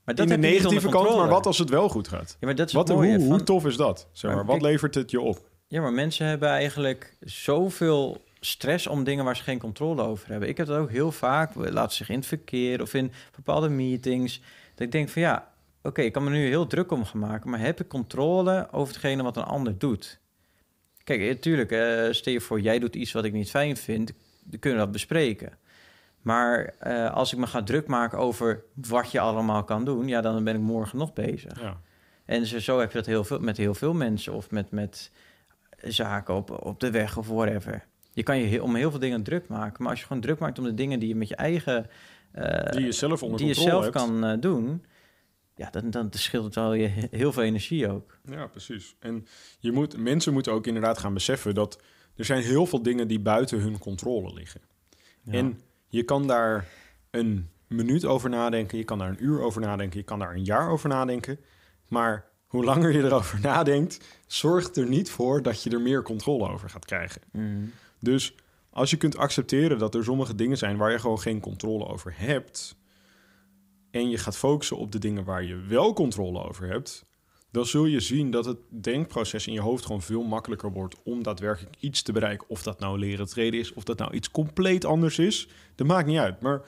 Maar 0.03 0.19
in 0.19 0.27
de 0.27 0.37
negatieve 0.37 0.89
kant, 0.89 1.15
maar 1.15 1.29
wat 1.29 1.45
als 1.45 1.57
het 1.57 1.69
wel 1.69 1.89
goed 1.89 2.07
gaat? 2.07 2.37
Ja, 2.39 2.45
maar 2.47 2.55
dat 2.55 2.67
is 2.67 2.73
Wat, 2.73 2.87
mooie. 2.87 3.17
hoe, 3.17 3.43
tof 3.43 3.65
is 3.65 3.75
dat? 3.75 4.07
Zeg 4.11 4.31
maar, 4.31 4.45
Maar 4.45 4.53
wat 4.53 4.61
levert 4.61 4.95
het 4.95 5.11
je 5.11 5.21
op? 5.21 5.49
Ja, 5.67 5.81
maar 5.81 5.93
mensen 5.93 6.25
hebben 6.27 6.49
eigenlijk 6.49 7.17
zoveel 7.19 8.21
stress 8.39 8.87
om 8.87 9.03
dingen 9.03 9.25
waar 9.25 9.35
ze 9.37 9.43
geen 9.43 9.59
controle 9.59 10.01
over 10.01 10.29
hebben. 10.29 10.49
Ik 10.49 10.57
heb 10.57 10.67
dat 10.67 10.77
ook 10.77 10.89
heel 10.91 11.11
vaak, 11.11 11.51
laat 11.55 11.93
zich 11.93 12.09
in 12.09 12.15
het 12.15 12.25
verkeer 12.25 12.81
of 12.81 12.93
in 12.93 13.11
bepaalde 13.35 13.69
meetings. 13.69 14.41
Dat 14.75 14.85
ik 14.85 14.91
denk 14.91 15.09
van 15.09 15.21
ja, 15.21 15.51
oké, 15.83 16.01
ik 16.01 16.13
kan 16.13 16.23
me 16.23 16.29
nu 16.29 16.47
heel 16.47 16.67
druk 16.67 16.91
om 16.91 17.05
gaan 17.05 17.19
maken, 17.19 17.49
maar 17.49 17.59
heb 17.59 17.79
ik 17.79 17.87
controle 17.87 18.67
over 18.71 18.93
hetgene 18.93 19.23
wat 19.23 19.37
een 19.37 19.43
ander 19.43 19.77
doet? 19.77 20.19
Kijk, 21.03 21.21
natuurlijk, 21.21 21.71
eh 21.71 22.07
stel 22.11 22.33
je 22.33 22.41
voor, 22.41 22.59
jij 22.61 22.79
doet 22.79 22.95
iets 22.95 23.11
wat 23.11 23.23
ik 23.25 23.33
niet 23.33 23.49
fijn 23.49 23.77
vind, 23.77 24.11
dan 24.43 24.59
kunnen 24.59 24.79
we 24.79 24.85
dat 24.85 24.93
bespreken. 24.93 25.57
Maar 26.21 26.73
eh, 26.79 27.13
als 27.13 27.33
ik 27.33 27.39
me 27.39 27.47
ga 27.47 27.63
druk 27.63 27.87
maken 27.87 28.17
over 28.17 28.63
wat 28.75 29.11
je 29.11 29.19
allemaal 29.19 29.63
kan 29.63 29.85
doen, 29.85 30.07
ja, 30.07 30.21
dan 30.21 30.43
ben 30.43 30.55
ik 30.55 30.61
morgen 30.61 30.97
nog 30.97 31.13
bezig. 31.13 31.61
Ja. 31.61 31.81
En 32.25 32.45
zo, 32.45 32.59
zo 32.59 32.79
heb 32.79 32.91
je 32.91 32.97
dat 32.97 33.05
heel 33.05 33.23
veel, 33.23 33.39
met 33.39 33.57
heel 33.57 33.73
veel 33.73 33.93
mensen 33.93 34.33
of 34.33 34.51
met, 34.51 34.71
met 34.71 35.11
zaken 35.83 36.35
op, 36.35 36.65
op 36.65 36.79
de 36.79 36.91
weg 36.91 37.17
of 37.17 37.27
whatever. 37.27 37.85
Je 38.13 38.23
kan 38.23 38.37
je 38.37 38.45
heel- 38.45 38.63
om 38.63 38.75
heel 38.75 38.89
veel 38.91 38.99
dingen 38.99 39.23
druk 39.23 39.47
maken, 39.47 39.81
maar 39.83 39.91
als 39.91 39.99
je 39.99 40.05
gewoon 40.05 40.21
druk 40.21 40.39
maakt 40.39 40.57
om 40.59 40.63
de 40.65 40.73
dingen 40.73 40.99
die 40.99 41.07
je 41.09 41.15
met 41.15 41.27
je 41.27 41.35
eigen, 41.35 41.89
eh, 42.31 42.71
Die 42.71 42.85
je 42.85 42.91
zelf 42.91 43.23
onder 43.23 43.37
die 43.39 43.47
je 43.47 43.53
zelf 43.53 43.81
hebt. 43.83 43.95
kan 43.95 44.25
eh, 44.25 44.37
doen, 44.39 44.85
ja, 45.55 45.69
dan, 45.69 45.89
dan 45.89 46.07
scheelt 46.11 46.45
het 46.45 46.55
wel 46.55 46.73
je 46.73 46.87
heel 47.11 47.33
veel 47.33 47.43
energie 47.43 47.89
ook. 47.91 48.17
Ja, 48.29 48.47
precies. 48.47 48.95
En 48.99 49.25
je 49.59 49.71
moet, 49.71 49.97
mensen 49.97 50.33
moeten 50.33 50.51
ook 50.51 50.67
inderdaad 50.67 50.97
gaan 50.97 51.13
beseffen 51.13 51.53
dat 51.55 51.81
er 52.15 52.25
zijn 52.25 52.41
heel 52.43 52.65
veel 52.65 52.81
dingen 52.81 53.07
die 53.07 53.19
buiten 53.19 53.59
hun 53.59 53.77
controle 53.77 54.33
liggen. 54.33 54.61
Ja. 55.23 55.31
En 55.33 55.59
je 55.87 56.03
kan 56.03 56.27
daar 56.27 56.67
een 57.09 57.49
minuut 57.67 58.05
over 58.05 58.29
nadenken, 58.29 58.77
je 58.77 58.83
kan 58.83 58.97
daar 58.97 59.09
een 59.09 59.23
uur 59.23 59.41
over 59.41 59.61
nadenken, 59.61 59.99
je 59.99 60.05
kan 60.05 60.19
daar 60.19 60.33
een 60.33 60.43
jaar 60.43 60.69
over 60.69 60.89
nadenken. 60.89 61.39
Maar 61.87 62.25
hoe 62.47 62.63
langer 62.63 62.91
je 62.91 63.03
erover 63.03 63.39
nadenkt, 63.51 63.99
zorgt 64.27 64.77
er 64.77 64.87
niet 64.87 65.09
voor 65.09 65.41
dat 65.41 65.63
je 65.63 65.69
er 65.69 65.81
meer 65.81 66.01
controle 66.01 66.49
over 66.49 66.69
gaat 66.69 66.85
krijgen. 66.85 67.21
Mhm. 67.31 67.65
Dus 67.99 68.35
als 68.69 68.89
je 68.89 68.97
kunt 68.97 69.17
accepteren 69.17 69.77
dat 69.77 69.95
er 69.95 70.03
sommige 70.03 70.35
dingen 70.35 70.57
zijn 70.57 70.77
waar 70.77 70.91
je 70.91 70.99
gewoon 70.99 71.19
geen 71.19 71.39
controle 71.39 71.85
over 71.85 72.13
hebt. 72.15 72.75
En 73.91 74.09
je 74.09 74.17
gaat 74.17 74.37
focussen 74.37 74.77
op 74.77 74.91
de 74.91 74.99
dingen 74.99 75.23
waar 75.23 75.43
je 75.43 75.55
wel 75.55 75.93
controle 75.93 76.43
over 76.43 76.67
hebt. 76.67 77.05
Dan 77.51 77.65
zul 77.65 77.85
je 77.85 77.99
zien 77.99 78.31
dat 78.31 78.45
het 78.45 78.57
denkproces 78.69 79.47
in 79.47 79.53
je 79.53 79.61
hoofd 79.61 79.85
gewoon 79.85 80.01
veel 80.01 80.23
makkelijker 80.23 80.71
wordt 80.71 80.95
om 81.03 81.23
daadwerkelijk 81.23 81.75
iets 81.79 82.01
te 82.01 82.11
bereiken. 82.11 82.49
Of 82.49 82.63
dat 82.63 82.79
nou 82.79 82.99
leren 82.99 83.27
treden 83.27 83.59
is, 83.59 83.73
of 83.73 83.83
dat 83.83 83.97
nou 83.97 84.13
iets 84.13 84.31
compleet 84.31 84.85
anders 84.85 85.19
is. 85.19 85.47
Dat 85.75 85.87
maakt 85.87 86.07
niet 86.07 86.17
uit. 86.17 86.41
Maar 86.41 86.61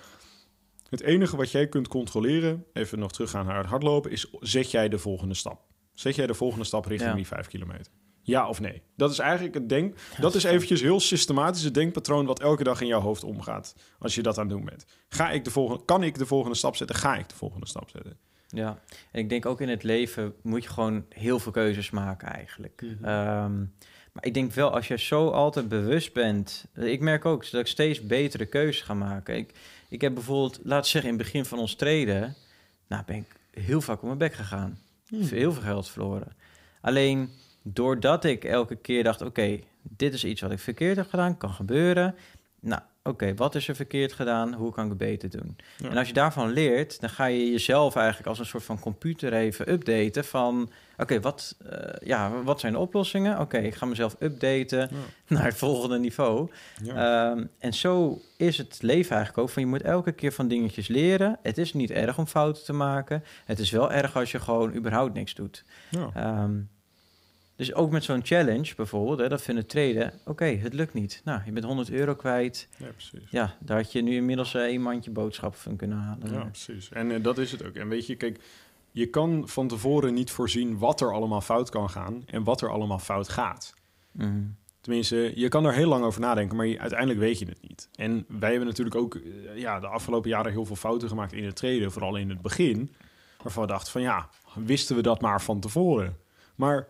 het 0.89 1.01
enige 1.01 1.37
wat 1.37 1.51
jij 1.51 1.67
kunt 1.67 1.87
controleren, 1.87 2.65
even 2.73 2.99
nog 2.99 3.11
teruggaan 3.11 3.45
naar 3.45 3.57
het 3.57 3.65
hardlopen, 3.67 4.11
is 4.11 4.33
zet 4.39 4.71
jij 4.71 4.89
de 4.89 4.97
volgende 4.99 5.33
stap. 5.33 5.61
Zet 5.93 6.15
jij 6.15 6.27
de 6.27 6.33
volgende 6.33 6.65
stap 6.65 6.85
richting 6.85 7.09
Ja. 7.09 7.15
die 7.15 7.27
vijf 7.27 7.47
kilometer? 7.47 7.91
Ja 8.21 8.47
of 8.47 8.59
nee? 8.59 8.81
Dat 8.95 9.11
is 9.11 9.19
eigenlijk 9.19 9.53
het 9.53 9.69
denk. 9.69 9.95
Dat 10.19 10.35
is 10.35 10.43
eventjes 10.43 10.81
heel 10.81 10.99
systematisch 10.99 11.63
het 11.63 11.73
denkpatroon 11.73 12.25
wat 12.25 12.39
elke 12.39 12.63
dag 12.63 12.81
in 12.81 12.87
jouw 12.87 12.99
hoofd 13.01 13.23
omgaat. 13.23 13.75
Als 13.99 14.15
je 14.15 14.21
dat 14.21 14.37
aan 14.37 14.47
het 14.47 14.55
doen 14.55 14.65
bent. 14.65 14.85
Ga 15.09 15.31
ik 15.31 15.43
de 15.43 15.51
volgende, 15.51 15.85
kan 15.85 16.03
ik 16.03 16.17
de 16.17 16.25
volgende 16.25 16.55
stap 16.57 16.75
zetten? 16.75 16.95
Ga 16.95 17.17
ik 17.17 17.29
de 17.29 17.35
volgende 17.35 17.67
stap 17.67 17.89
zetten? 17.89 18.17
Ja, 18.51 18.79
en 19.11 19.19
ik 19.19 19.29
denk 19.29 19.45
ook 19.45 19.61
in 19.61 19.69
het 19.69 19.83
leven 19.83 20.33
moet 20.41 20.63
je 20.63 20.69
gewoon 20.69 21.05
heel 21.09 21.39
veel 21.39 21.51
keuzes 21.51 21.89
maken 21.89 22.27
eigenlijk. 22.27 22.81
Mhm. 22.81 23.05
Ehm, 23.05 23.57
maar 24.11 24.25
ik 24.25 24.33
denk 24.33 24.51
wel, 24.51 24.73
als 24.73 24.87
je 24.87 24.97
zo 24.97 25.29
altijd 25.29 25.69
bewust 25.69 26.13
bent... 26.13 26.65
Ik 26.75 26.99
merk 26.99 27.25
ook 27.25 27.51
dat 27.51 27.61
ik 27.61 27.67
steeds 27.67 28.01
betere 28.01 28.45
keuzes 28.45 28.81
ga 28.81 28.93
maken. 28.93 29.35
Ik, 29.35 29.53
ik 29.89 30.01
heb 30.01 30.13
bijvoorbeeld, 30.13 30.59
we 30.63 30.69
zeggen, 30.69 31.11
in 31.11 31.17
het 31.17 31.17
begin 31.17 31.45
van 31.45 31.59
ons 31.59 31.75
treden... 31.75 32.35
Nou, 32.87 33.03
ben 33.05 33.15
ik 33.15 33.35
heel 33.63 33.81
vaak 33.81 33.97
op 33.97 34.05
mijn 34.05 34.17
bek 34.17 34.33
gegaan. 34.33 34.79
Hmm. 35.07 35.21
Heel 35.21 35.53
veel 35.53 35.61
geld 35.61 35.89
verloren. 35.89 36.35
Alleen 36.81 37.29
doordat 37.61 38.23
ik 38.23 38.43
elke 38.43 38.75
keer 38.75 39.03
dacht... 39.03 39.21
Oké, 39.21 39.59
dit 39.81 40.13
is 40.13 40.23
iets 40.23 40.41
wat 40.41 40.51
ik 40.51 40.59
verkeerd 40.59 40.95
heb 40.95 41.09
gedaan, 41.09 41.37
kan 41.37 41.53
gebeuren. 41.53 42.15
Nou, 42.61 42.81
oké, 43.03 43.35
wat 43.35 43.55
is 43.55 43.67
er 43.67 43.75
verkeerd 43.75 44.13
gedaan? 44.13 44.53
Hoe 44.53 44.71
kan 44.71 44.83
ik 44.83 44.89
het 44.89 44.99
beter 44.99 45.29
doen? 45.29 45.57
Ja. 45.77 45.89
En 45.89 45.97
als 45.97 46.07
je 46.07 46.13
daarvan 46.13 46.49
leert, 46.49 46.99
dan 46.99 47.09
ga 47.09 47.25
je 47.25 47.51
jezelf 47.51 47.95
eigenlijk 47.95 48.27
als 48.27 48.39
een 48.39 48.45
soort 48.45 48.63
van 48.63 48.79
computer 48.79 49.33
even 49.33 49.71
updaten 49.71 50.25
van... 50.25 50.71
Oké, 50.97 51.19
wat, 51.19 51.55
eh, 51.65 52.07
ja, 52.07 52.41
wat 52.43 52.59
zijn 52.59 52.73
de 52.73 52.79
oplossingen? 52.79 53.39
Oké, 53.39 53.57
ik 53.57 53.75
ga 53.75 53.85
mezelf 53.85 54.15
updaten 54.19 54.79
Ja. 54.79 54.87
naar 55.35 55.45
het 55.45 55.57
volgende 55.57 55.99
niveau. 55.99 56.49
Ja. 56.83 57.31
Ehm, 57.31 57.45
en 57.59 57.73
zo 57.73 58.21
is 58.37 58.57
het 58.57 58.77
leven 58.81 59.15
eigenlijk 59.15 59.47
ook. 59.47 59.49
Van 59.53 59.63
je 59.63 59.69
moet 59.69 59.81
elke 59.81 60.11
keer 60.11 60.31
van 60.31 60.47
dingetjes 60.47 60.87
leren. 60.87 61.39
Het 61.41 61.57
is 61.57 61.73
niet 61.73 61.91
erg 61.91 62.17
om 62.17 62.25
fouten 62.27 62.63
te 62.63 62.73
maken. 62.73 63.23
Het 63.45 63.59
is 63.59 63.71
wel 63.71 63.91
erg 63.91 64.15
als 64.15 64.31
je 64.31 64.39
gewoon 64.39 64.75
überhaupt 64.75 65.13
niks 65.13 65.33
doet. 65.33 65.63
Ja. 65.89 66.49
Dus 67.59 67.73
ook 67.73 67.91
met 67.91 68.03
zo'n 68.03 68.25
challenge 68.25 68.75
bijvoorbeeld, 68.75 69.19
hè, 69.19 69.29
dat 69.29 69.41
vinden 69.41 69.65
treden. 69.65 70.13
Oké, 70.25 70.45
het 70.45 70.73
lukt 70.73 70.93
niet. 70.93 71.21
Nou, 71.23 71.41
je 71.45 71.51
bent 71.51 71.65
100 71.65 71.91
euro 71.91 72.15
kwijt. 72.15 72.67
ja, 72.77 72.87
precies. 72.91 73.29
Ja, 73.29 73.55
daar 73.59 73.77
had 73.77 73.91
je 73.91 74.01
nu 74.01 74.15
inmiddels 74.15 74.53
eh, 74.53 74.71
een 74.71 74.81
mandje 74.81 75.11
boodschappen 75.11 75.59
van 75.59 75.75
kunnen 75.75 75.97
halen. 75.97 76.31
Ja, 76.31 76.43
precies. 76.43 76.89
En 76.89 77.11
eh, 77.11 77.23
dat 77.23 77.37
is 77.37 77.51
het 77.51 77.65
ook. 77.65 77.75
En 77.75 77.89
weet 77.89 78.07
je, 78.07 78.15
kijk, 78.15 78.39
je 78.91 79.05
kan 79.05 79.47
van 79.47 79.67
tevoren 79.67 80.13
niet 80.13 80.31
voorzien 80.31 80.77
wat 80.77 81.01
er 81.01 81.13
allemaal 81.13 81.41
fout 81.41 81.69
kan 81.69 81.89
gaan 81.89 82.23
en 82.25 82.43
wat 82.43 82.61
er 82.61 82.69
allemaal 82.69 82.99
fout 82.99 83.29
gaat. 83.29 83.73
Mhm. 84.11 84.43
Tenminste, 84.81 85.31
je 85.35 85.47
kan 85.47 85.65
er 85.65 85.73
heel 85.73 85.87
lang 85.87 86.03
over 86.03 86.21
nadenken, 86.21 86.57
maar 86.57 86.65
je, 86.65 86.79
uiteindelijk 86.79 87.19
weet 87.19 87.39
je 87.39 87.45
het 87.45 87.61
niet. 87.67 87.89
En 87.95 88.25
wij 88.27 88.49
hebben 88.49 88.67
natuurlijk 88.67 88.95
ook 88.95 89.15
eh, 89.15 89.21
ja, 89.57 89.79
de 89.79 89.87
afgelopen 89.87 90.29
jaren 90.29 90.51
heel 90.51 90.65
veel 90.65 90.75
fouten 90.75 91.09
gemaakt 91.09 91.33
in 91.33 91.45
het 91.45 91.55
treden, 91.55 91.91
vooral 91.91 92.15
in 92.15 92.29
het 92.29 92.41
begin. 92.41 92.91
Waarvan 93.43 93.63
we 93.63 93.69
dachten 93.69 93.91
van 93.91 94.01
ja, 94.01 94.29
wisten 94.55 94.95
we 94.95 95.01
dat 95.01 95.21
maar 95.21 95.41
van 95.41 95.59
tevoren. 95.59 96.17
Maar 96.55 96.87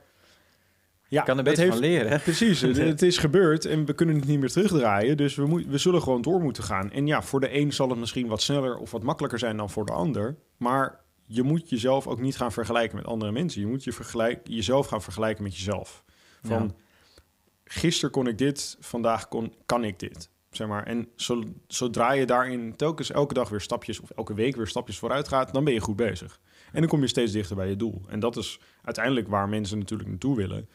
ja, 1.09 1.21
kan 1.21 1.37
er 1.37 1.43
beter 1.43 1.63
heeft, 1.63 1.73
van 1.73 1.85
leren. 1.85 2.21
Precies, 2.29 2.61
het, 2.61 2.77
het 2.93 3.01
is 3.01 3.17
gebeurd 3.17 3.65
en 3.65 3.85
we 3.85 3.93
kunnen 3.93 4.15
het 4.15 4.27
niet 4.27 4.39
meer 4.39 4.51
terugdraaien. 4.51 5.17
Dus 5.17 5.35
we, 5.35 5.45
moet, 5.45 5.65
we 5.65 5.77
zullen 5.77 6.01
gewoon 6.01 6.21
door 6.21 6.41
moeten 6.41 6.63
gaan. 6.63 6.91
En 6.91 7.07
ja, 7.07 7.21
voor 7.21 7.39
de 7.39 7.55
een 7.55 7.73
zal 7.73 7.89
het 7.89 7.99
misschien 7.99 8.27
wat 8.27 8.41
sneller 8.41 8.77
of 8.77 8.91
wat 8.91 9.03
makkelijker 9.03 9.39
zijn 9.39 9.57
dan 9.57 9.69
voor 9.69 9.85
de 9.85 9.91
ander. 9.91 10.37
Maar 10.57 10.99
je 11.25 11.43
moet 11.43 11.69
jezelf 11.69 12.07
ook 12.07 12.19
niet 12.21 12.37
gaan 12.37 12.51
vergelijken 12.51 12.97
met 12.97 13.05
andere 13.05 13.31
mensen. 13.31 13.61
Je 13.61 13.67
moet 13.67 13.83
je 13.83 13.93
vergelijk, 13.93 14.39
jezelf 14.43 14.87
gaan 14.87 15.01
vergelijken 15.01 15.43
met 15.43 15.55
jezelf. 15.57 16.03
Van 16.41 16.63
Ja. 16.63 17.23
gisteren 17.63 18.11
kon 18.11 18.27
ik 18.27 18.37
dit, 18.37 18.77
vandaag 18.79 19.27
kon, 19.27 19.53
kan 19.65 19.83
ik 19.83 19.99
dit. 19.99 20.29
Zeg 20.51 20.67
maar. 20.67 20.83
En 20.83 21.07
zo, 21.15 21.43
zodra 21.67 22.11
je 22.11 22.25
daarin 22.25 22.75
telkens 22.75 23.11
elke 23.11 23.33
dag 23.33 23.49
weer 23.49 23.61
stapjes 23.61 23.99
of 23.99 24.09
elke 24.09 24.33
week 24.33 24.55
weer 24.55 24.67
stapjes 24.67 24.99
vooruit 24.99 25.27
gaat, 25.27 25.53
dan 25.53 25.63
ben 25.63 25.73
je 25.73 25.79
goed 25.79 25.95
bezig. 25.95 26.39
En 26.71 26.79
dan 26.79 26.89
kom 26.89 27.01
je 27.01 27.07
steeds 27.07 27.31
dichter 27.31 27.55
bij 27.55 27.69
je 27.69 27.75
doel. 27.75 28.01
En 28.07 28.19
dat 28.19 28.37
is 28.37 28.59
uiteindelijk 28.81 29.27
waar 29.27 29.49
mensen 29.49 29.77
natuurlijk 29.77 30.09
naartoe 30.09 30.35
willen. 30.35 30.69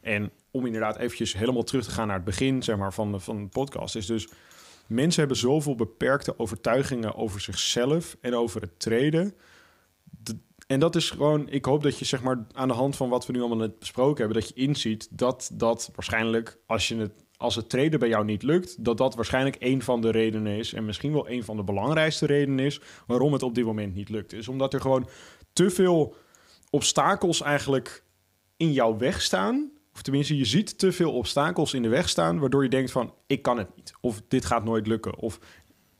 En 0.00 0.30
om 0.50 0.66
inderdaad 0.66 0.96
eventjes 0.96 1.32
helemaal 1.32 1.62
terug 1.62 1.84
te 1.84 1.90
gaan 1.90 2.06
naar 2.06 2.16
het 2.16 2.24
begin 2.24 2.62
zeg 2.62 2.76
maar, 2.76 2.92
van, 2.92 3.12
de, 3.12 3.20
van 3.20 3.42
de 3.42 3.48
podcast, 3.48 3.96
is 3.96 4.06
dus 4.06 4.28
mensen 4.86 5.20
hebben 5.20 5.38
zoveel 5.38 5.74
beperkte 5.74 6.38
overtuigingen 6.38 7.14
over 7.14 7.40
zichzelf 7.40 8.16
en 8.20 8.34
over 8.34 8.60
het 8.60 8.80
treden. 8.80 9.34
De- 10.04 10.38
en 10.66 10.80
dat 10.80 10.96
is 10.96 11.10
gewoon, 11.10 11.48
ik 11.48 11.64
hoop 11.64 11.82
dat 11.82 11.98
je 11.98 12.04
zeg 12.04 12.22
maar 12.22 12.46
aan 12.52 12.68
de 12.68 12.74
hand 12.74 12.96
van 12.96 13.08
wat 13.08 13.26
we 13.26 13.32
nu 13.32 13.38
allemaal 13.38 13.58
net 13.58 13.78
besproken 13.78 14.24
hebben, 14.24 14.40
dat 14.40 14.48
je 14.48 14.54
inziet 14.54 15.08
dat 15.10 15.50
dat 15.52 15.90
waarschijnlijk, 15.94 16.58
als, 16.66 16.88
je 16.88 16.96
het, 16.96 17.12
als 17.36 17.54
het 17.54 17.68
treden 17.68 17.98
bij 17.98 18.08
jou 18.08 18.24
niet 18.24 18.42
lukt, 18.42 18.84
dat 18.84 18.98
dat 18.98 19.14
waarschijnlijk 19.14 19.56
een 19.58 19.82
van 19.82 20.00
de 20.00 20.10
redenen 20.10 20.56
is, 20.56 20.72
en 20.72 20.84
misschien 20.84 21.12
wel 21.12 21.28
een 21.30 21.44
van 21.44 21.56
de 21.56 21.62
belangrijkste 21.62 22.26
redenen 22.26 22.64
is, 22.64 22.80
waarom 23.06 23.32
het 23.32 23.42
op 23.42 23.54
dit 23.54 23.64
moment 23.64 23.94
niet 23.94 24.08
lukt. 24.08 24.32
Is 24.32 24.48
omdat 24.48 24.74
er 24.74 24.80
gewoon 24.80 25.08
te 25.52 25.70
veel 25.70 26.14
obstakels 26.70 27.42
eigenlijk 27.42 28.04
in 28.56 28.72
jouw 28.72 28.96
weg 28.96 29.22
staan. 29.22 29.70
Of 29.94 30.02
tenminste, 30.02 30.36
je 30.36 30.44
ziet 30.44 30.78
te 30.78 30.92
veel 30.92 31.12
obstakels 31.12 31.74
in 31.74 31.82
de 31.82 31.88
weg 31.88 32.08
staan, 32.08 32.38
waardoor 32.38 32.62
je 32.62 32.68
denkt 32.68 32.90
van, 32.90 33.14
ik 33.26 33.42
kan 33.42 33.58
het 33.58 33.76
niet. 33.76 33.92
Of 34.00 34.22
dit 34.28 34.44
gaat 34.44 34.64
nooit 34.64 34.86
lukken. 34.86 35.16
Of 35.18 35.38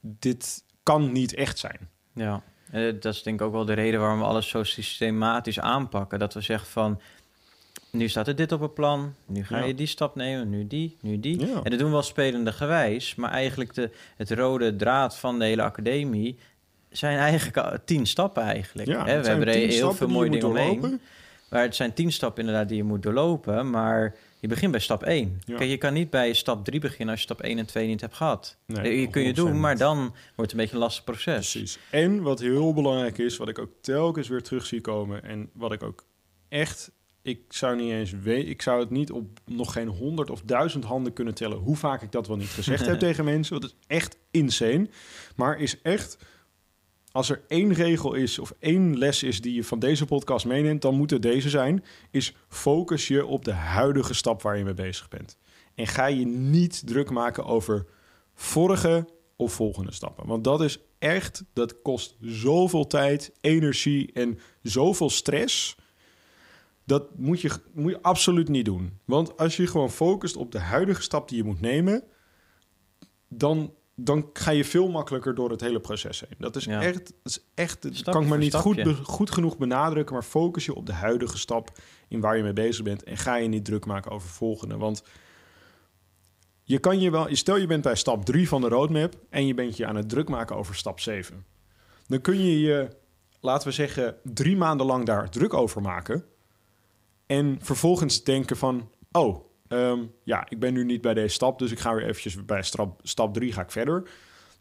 dit 0.00 0.64
kan 0.82 1.12
niet 1.12 1.34
echt 1.34 1.58
zijn. 1.58 1.88
Ja. 2.14 2.42
Eh, 2.70 2.92
dat 3.00 3.14
is 3.14 3.22
denk 3.22 3.40
ik 3.40 3.46
ook 3.46 3.52
wel 3.52 3.64
de 3.64 3.72
reden 3.72 4.00
waarom 4.00 4.18
we 4.18 4.24
alles 4.24 4.48
zo 4.48 4.62
systematisch 4.62 5.60
aanpakken. 5.60 6.18
Dat 6.18 6.34
we 6.34 6.40
zeggen 6.40 6.68
van, 6.68 7.00
nu 7.90 8.08
staat 8.08 8.28
er 8.28 8.36
dit 8.36 8.52
op 8.52 8.60
het 8.60 8.74
plan, 8.74 9.14
nu 9.26 9.44
ga 9.44 9.58
Ja. 9.58 9.64
je 9.64 9.74
die 9.74 9.86
stap 9.86 10.14
nemen, 10.14 10.50
nu 10.50 10.66
die, 10.66 10.96
nu 11.00 11.20
die. 11.20 11.38
Ja. 11.46 11.46
En 11.62 11.70
dat 11.70 11.78
doen 11.78 11.88
we 11.88 11.92
wel 11.94 12.02
spelende 12.02 12.52
gewijs, 12.52 13.14
maar 13.14 13.30
eigenlijk 13.30 13.74
de, 13.74 13.90
het 14.16 14.30
rode 14.30 14.76
draad 14.76 15.16
van 15.18 15.38
de 15.38 15.44
hele 15.44 15.62
academie 15.62 16.38
zijn 16.90 17.18
eigenlijk 17.18 17.78
tien 17.84 18.06
stappen 18.06 18.42
eigenlijk. 18.42 18.88
Ja, 18.88 19.04
we 19.04 19.10
hebben 19.10 19.48
er 19.48 19.54
heel 19.54 19.92
veel 19.94 20.08
mooie 20.08 20.30
dingen 20.30 20.46
omheen. 20.46 21.00
Maar 21.50 21.62
het 21.62 21.74
zijn 21.76 21.94
tien 21.94 22.12
stappen 22.12 22.40
inderdaad 22.44 22.68
die 22.68 22.76
je 22.76 22.84
moet 22.84 23.02
doorlopen, 23.02 23.70
maar 23.70 24.16
je 24.40 24.48
begint 24.48 24.70
bij 24.70 24.80
stap 24.80 25.02
1. 25.02 25.40
Ja. 25.44 25.56
Kijk, 25.56 25.70
je 25.70 25.76
kan 25.76 25.92
niet 25.92 26.10
bij 26.10 26.32
stap 26.32 26.64
3 26.64 26.80
beginnen 26.80 27.08
als 27.08 27.18
je 27.18 27.24
stap 27.24 27.40
1 27.40 27.58
en 27.58 27.66
2 27.66 27.86
niet 27.86 28.00
hebt 28.00 28.14
gehad. 28.14 28.56
Nee, 28.66 29.00
je 29.00 29.08
kun 29.08 29.22
je 29.22 29.30
100% 29.30 29.34
doen, 29.34 29.60
maar 29.60 29.76
dan 29.76 29.98
wordt 29.98 30.14
het 30.36 30.52
een 30.52 30.56
beetje 30.56 30.74
een 30.74 30.82
lastig 30.82 31.04
proces. 31.04 31.50
Precies. 31.50 31.78
En 31.90 32.22
wat 32.22 32.40
heel 32.40 32.74
belangrijk 32.74 33.18
is, 33.18 33.36
wat 33.36 33.48
ik 33.48 33.58
ook 33.58 33.70
telkens 33.80 34.28
weer 34.28 34.42
terug 34.42 34.66
zie 34.66 34.80
komen 34.80 35.24
en 35.24 35.50
wat 35.52 35.72
ik 35.72 35.82
ook 35.82 36.04
echt, 36.48 36.92
ik 37.22 37.40
zou 37.48 37.76
niet 37.76 37.92
eens 37.92 38.10
weten, 38.10 38.50
ik 38.50 38.62
zou 38.62 38.80
het 38.80 38.90
niet 38.90 39.12
op 39.12 39.40
nog 39.44 39.72
geen 39.72 39.88
honderd 39.88 40.30
of 40.30 40.42
duizend 40.42 40.84
handen 40.84 41.12
kunnen 41.12 41.34
tellen 41.34 41.58
hoe 41.58 41.76
vaak 41.76 42.02
ik 42.02 42.12
dat 42.12 42.26
wel 42.26 42.36
niet 42.36 42.48
gezegd 42.48 42.86
heb 42.86 42.98
tegen 43.08 43.24
mensen. 43.24 43.60
Dat 43.60 43.70
is 43.70 43.76
echt 43.86 44.16
insane. 44.30 44.88
Maar 45.36 45.58
is 45.58 45.82
echt, 45.82 46.18
als 47.12 47.30
er 47.30 47.42
één 47.48 47.72
regel 47.72 48.14
is 48.14 48.38
of 48.38 48.54
één 48.58 48.98
les 48.98 49.22
is 49.22 49.40
die 49.40 49.54
je 49.54 49.64
van 49.64 49.78
deze 49.78 50.04
podcast 50.04 50.46
meeneemt, 50.46 50.82
dan 50.82 50.94
moet 50.94 51.10
het 51.10 51.22
deze 51.22 51.48
zijn, 51.48 51.84
is 52.10 52.34
focus 52.48 53.08
je 53.08 53.26
op 53.26 53.44
de 53.44 53.52
huidige 53.52 54.14
stap 54.14 54.42
waar 54.42 54.56
je 54.56 54.64
mee 54.64 54.74
bezig 54.74 55.08
bent. 55.08 55.38
En 55.74 55.86
ga 55.86 56.06
je 56.06 56.26
niet 56.26 56.86
druk 56.86 57.10
maken 57.10 57.44
over 57.44 57.86
vorige 58.34 59.08
of 59.36 59.52
volgende 59.52 59.92
stappen. 59.92 60.26
Want 60.26 60.44
dat 60.44 60.62
is 60.62 60.78
echt, 60.98 61.44
dat 61.52 61.82
kost 61.82 62.16
zoveel 62.20 62.86
tijd, 62.86 63.32
energie 63.40 64.12
en 64.12 64.38
zoveel 64.62 65.10
stress. 65.10 65.76
Dat 66.84 67.18
moet 67.18 67.40
je, 67.40 67.50
moet 67.72 67.90
je 67.90 68.02
absoluut 68.02 68.48
niet 68.48 68.64
doen. 68.64 68.98
Want 69.04 69.36
als 69.36 69.56
je 69.56 69.66
gewoon 69.66 69.90
focust 69.90 70.36
op 70.36 70.52
de 70.52 70.58
huidige 70.58 71.02
stap 71.02 71.28
die 71.28 71.38
je 71.38 71.44
moet 71.44 71.60
nemen, 71.60 72.04
dan, 73.28 73.74
dan 74.04 74.30
ga 74.32 74.50
je 74.50 74.64
veel 74.64 74.88
makkelijker 74.88 75.34
door 75.34 75.50
het 75.50 75.60
hele 75.60 75.80
proces 75.80 76.20
heen. 76.20 76.34
Dat 76.38 76.56
is 76.56 76.64
Ja. 76.64 76.82
echt, 76.82 77.06
dat 77.06 77.14
is 77.24 77.44
echt 77.54 77.82
dat 77.82 78.02
kan 78.14 78.22
ik 78.22 78.28
maar 78.28 78.38
niet 78.38 78.54
goed, 78.54 78.96
goed 79.02 79.30
genoeg 79.30 79.58
benadrukken, 79.58 80.14
maar 80.14 80.24
focus 80.24 80.64
je 80.64 80.74
op 80.74 80.86
de 80.86 80.92
huidige 80.92 81.38
stap 81.38 81.78
in 82.08 82.20
waar 82.20 82.36
je 82.36 82.42
mee 82.42 82.52
bezig 82.52 82.84
bent 82.84 83.02
en 83.02 83.16
ga 83.16 83.36
je 83.36 83.48
niet 83.48 83.64
druk 83.64 83.86
maken 83.86 84.10
over 84.10 84.28
volgende. 84.28 84.76
Want 84.76 85.02
je 86.62 86.78
kan 86.78 87.00
je 87.00 87.10
wel, 87.10 87.26
stel 87.30 87.56
je 87.56 87.66
bent 87.66 87.82
bij 87.82 87.94
stap 87.96 88.24
3 88.24 88.48
van 88.48 88.60
de 88.60 88.68
roadmap 88.68 89.14
en 89.30 89.46
je 89.46 89.54
bent 89.54 89.76
je 89.76 89.86
aan 89.86 89.96
het 89.96 90.08
druk 90.08 90.28
maken 90.28 90.56
over 90.56 90.74
stap 90.74 91.00
7. 91.00 91.44
Dan 92.06 92.20
kun 92.20 92.44
je 92.44 92.60
je, 92.60 92.88
laten 93.40 93.68
we 93.68 93.74
zeggen, 93.74 94.16
drie 94.22 94.56
maanden 94.56 94.86
lang 94.86 95.06
daar 95.06 95.30
druk 95.30 95.54
over 95.54 95.82
maken. 95.82 96.24
En 97.26 97.58
vervolgens 97.62 98.24
denken 98.24 98.56
van, 98.56 98.90
oh, 99.12 99.44
ehm, 99.70 99.98
ja, 100.22 100.46
ik 100.48 100.58
ben 100.58 100.72
nu 100.72 100.84
niet 100.84 101.00
bij 101.00 101.14
deze 101.14 101.34
stap, 101.34 101.58
dus 101.58 101.70
ik 101.70 101.78
ga 101.78 101.94
weer 101.94 102.06
eventjes 102.06 102.44
bij 102.44 102.62
stap, 102.62 103.00
stap 103.02 103.34
3 103.34 103.52
ga 103.52 103.62
ik 103.62 103.70
verder. 103.70 104.10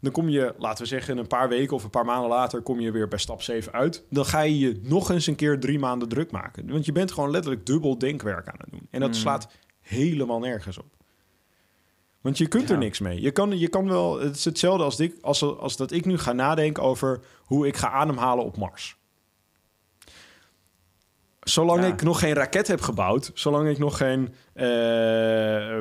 Dan 0.00 0.12
kom 0.12 0.28
je, 0.28 0.54
laten 0.58 0.82
we 0.82 0.88
zeggen, 0.88 1.18
een 1.18 1.26
paar 1.26 1.48
weken 1.48 1.76
of 1.76 1.84
een 1.84 1.90
paar 1.90 2.04
maanden 2.04 2.28
later 2.28 2.62
kom 2.62 2.80
je 2.80 2.90
weer 2.90 3.08
bij 3.08 3.18
stap 3.18 3.42
7 3.42 3.72
uit. 3.72 4.04
Dan 4.10 4.24
ga 4.24 4.40
je 4.40 4.58
je 4.58 4.80
nog 4.82 5.10
eens 5.10 5.26
een 5.26 5.34
keer 5.34 5.60
drie 5.60 5.78
maanden 5.78 6.08
druk 6.08 6.30
maken. 6.30 6.70
Want 6.70 6.84
je 6.84 6.92
bent 6.92 7.12
gewoon 7.12 7.30
letterlijk 7.30 7.66
dubbel 7.66 7.98
denkwerk 7.98 8.48
aan 8.48 8.58
het 8.58 8.70
doen. 8.70 8.86
En 8.90 9.00
dat 9.00 9.08
Mm. 9.08 9.14
slaat 9.14 9.48
helemaal 9.80 10.38
nergens 10.38 10.78
op. 10.78 10.96
Want 12.20 12.38
je 12.38 12.48
kunt 12.48 12.70
er 12.70 12.78
niks 12.78 12.98
mee. 12.98 13.20
Je 13.20 13.30
kan, 13.30 13.58
je 13.58 13.68
kan 13.68 13.88
wel, 13.88 14.20
het 14.20 14.36
is 14.36 14.44
hetzelfde 14.44 14.84
als, 14.84 15.00
als, 15.20 15.42
als 15.42 15.76
dat 15.76 15.90
ik 15.92 16.04
nu 16.04 16.18
ga 16.18 16.32
nadenken 16.32 16.82
over 16.82 17.20
hoe 17.38 17.66
ik 17.66 17.76
ga 17.76 17.90
ademhalen 17.90 18.44
op 18.44 18.56
Mars. 18.56 18.96
Zolang 21.40 21.82
Ja. 21.82 21.86
ik 21.86 22.02
nog 22.02 22.18
geen 22.18 22.32
raket 22.34 22.66
heb 22.66 22.80
gebouwd, 22.80 23.30
zolang 23.34 23.68
ik 23.68 23.78
nog 23.78 23.96
geen 23.96 24.34
eh, 24.52 24.66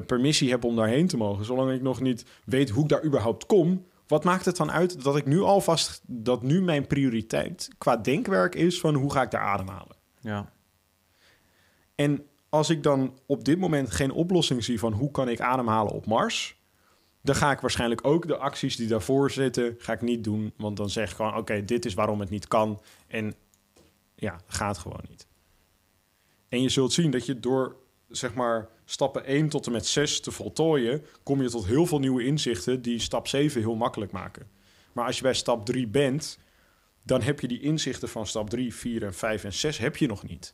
permissie 0.05 0.49
heb 0.49 0.63
om 0.63 0.75
daarheen 0.75 1.07
te 1.07 1.17
mogen, 1.17 1.45
zolang 1.45 1.71
ik 1.71 1.81
nog 1.81 2.01
niet 2.01 2.25
weet 2.45 2.69
hoe 2.69 2.83
ik 2.83 2.89
daar 2.89 3.03
überhaupt 3.03 3.45
kom, 3.45 3.85
wat 4.07 4.23
maakt 4.23 4.45
het 4.45 4.57
dan 4.57 4.71
uit 4.71 5.03
dat 5.03 5.17
ik 5.17 5.25
nu 5.25 5.41
alvast, 5.41 6.01
dat 6.05 6.43
nu 6.43 6.61
mijn 6.61 6.87
prioriteit 6.87 7.69
qua 7.77 7.97
denkwerk 7.97 8.55
is 8.55 8.79
van 8.79 8.93
hoe 8.95 9.11
ga 9.11 9.21
ik 9.21 9.31
daar 9.31 9.41
ademhalen? 9.41 9.95
Ja. 10.21 10.51
En 11.95 12.25
als 12.49 12.69
ik 12.69 12.83
dan 12.83 13.17
op 13.25 13.45
dit 13.45 13.59
moment 13.59 13.91
geen 13.91 14.11
oplossing 14.11 14.63
zie 14.63 14.79
van 14.79 14.93
hoe 14.93 15.11
kan 15.11 15.29
ik 15.29 15.41
ademhalen 15.41 15.93
op 15.93 16.05
Mars, 16.05 16.57
dan 17.21 17.35
ga 17.35 17.51
ik 17.51 17.59
waarschijnlijk 17.59 18.07
ook 18.07 18.27
de 18.27 18.37
acties 18.37 18.75
die 18.75 18.87
daarvoor 18.87 19.31
zitten, 19.31 19.75
ga 19.77 19.93
ik 19.93 20.01
niet 20.01 20.23
doen. 20.23 20.53
Want 20.57 20.77
dan 20.77 20.89
zeg 20.89 21.09
ik 21.09 21.15
gewoon, 21.15 21.37
oké, 21.37 21.65
dit 21.65 21.85
is 21.85 21.93
waarom 21.93 22.19
het 22.19 22.29
niet 22.29 22.47
kan. 22.47 22.81
En 23.07 23.33
ja, 24.15 24.39
gaat 24.47 24.77
gewoon 24.77 25.03
niet. 25.09 25.27
En 26.49 26.61
je 26.61 26.69
zult 26.69 26.93
zien 26.93 27.11
dat 27.11 27.25
je 27.25 27.39
door, 27.39 27.75
zeg 28.09 28.33
maar, 28.33 28.69
stappen 28.85 29.25
1 29.25 29.49
tot 29.49 29.65
en 29.65 29.71
met 29.71 29.85
6 29.85 30.19
te 30.19 30.31
voltooien, 30.31 31.05
kom 31.23 31.41
je 31.41 31.49
tot 31.49 31.65
heel 31.65 31.85
veel 31.85 31.99
nieuwe 31.99 32.25
inzichten 32.25 32.81
die 32.81 32.99
stap 32.99 33.27
7 33.27 33.61
heel 33.61 33.75
makkelijk 33.75 34.11
maken. 34.11 34.47
Maar 34.93 35.05
als 35.05 35.15
je 35.15 35.21
bij 35.21 35.33
stap 35.33 35.65
3 35.65 35.87
bent, 35.87 36.39
dan 37.03 37.21
heb 37.21 37.39
je 37.39 37.47
die 37.47 37.61
inzichten 37.61 38.09
van 38.09 38.27
stap 38.27 38.49
3, 38.49 38.73
4 38.73 39.03
en 39.03 39.13
5 39.13 39.43
en 39.43 39.53
6 39.53 39.77
heb 39.77 39.97
je 39.97 40.07
nog 40.07 40.27
niet. 40.27 40.53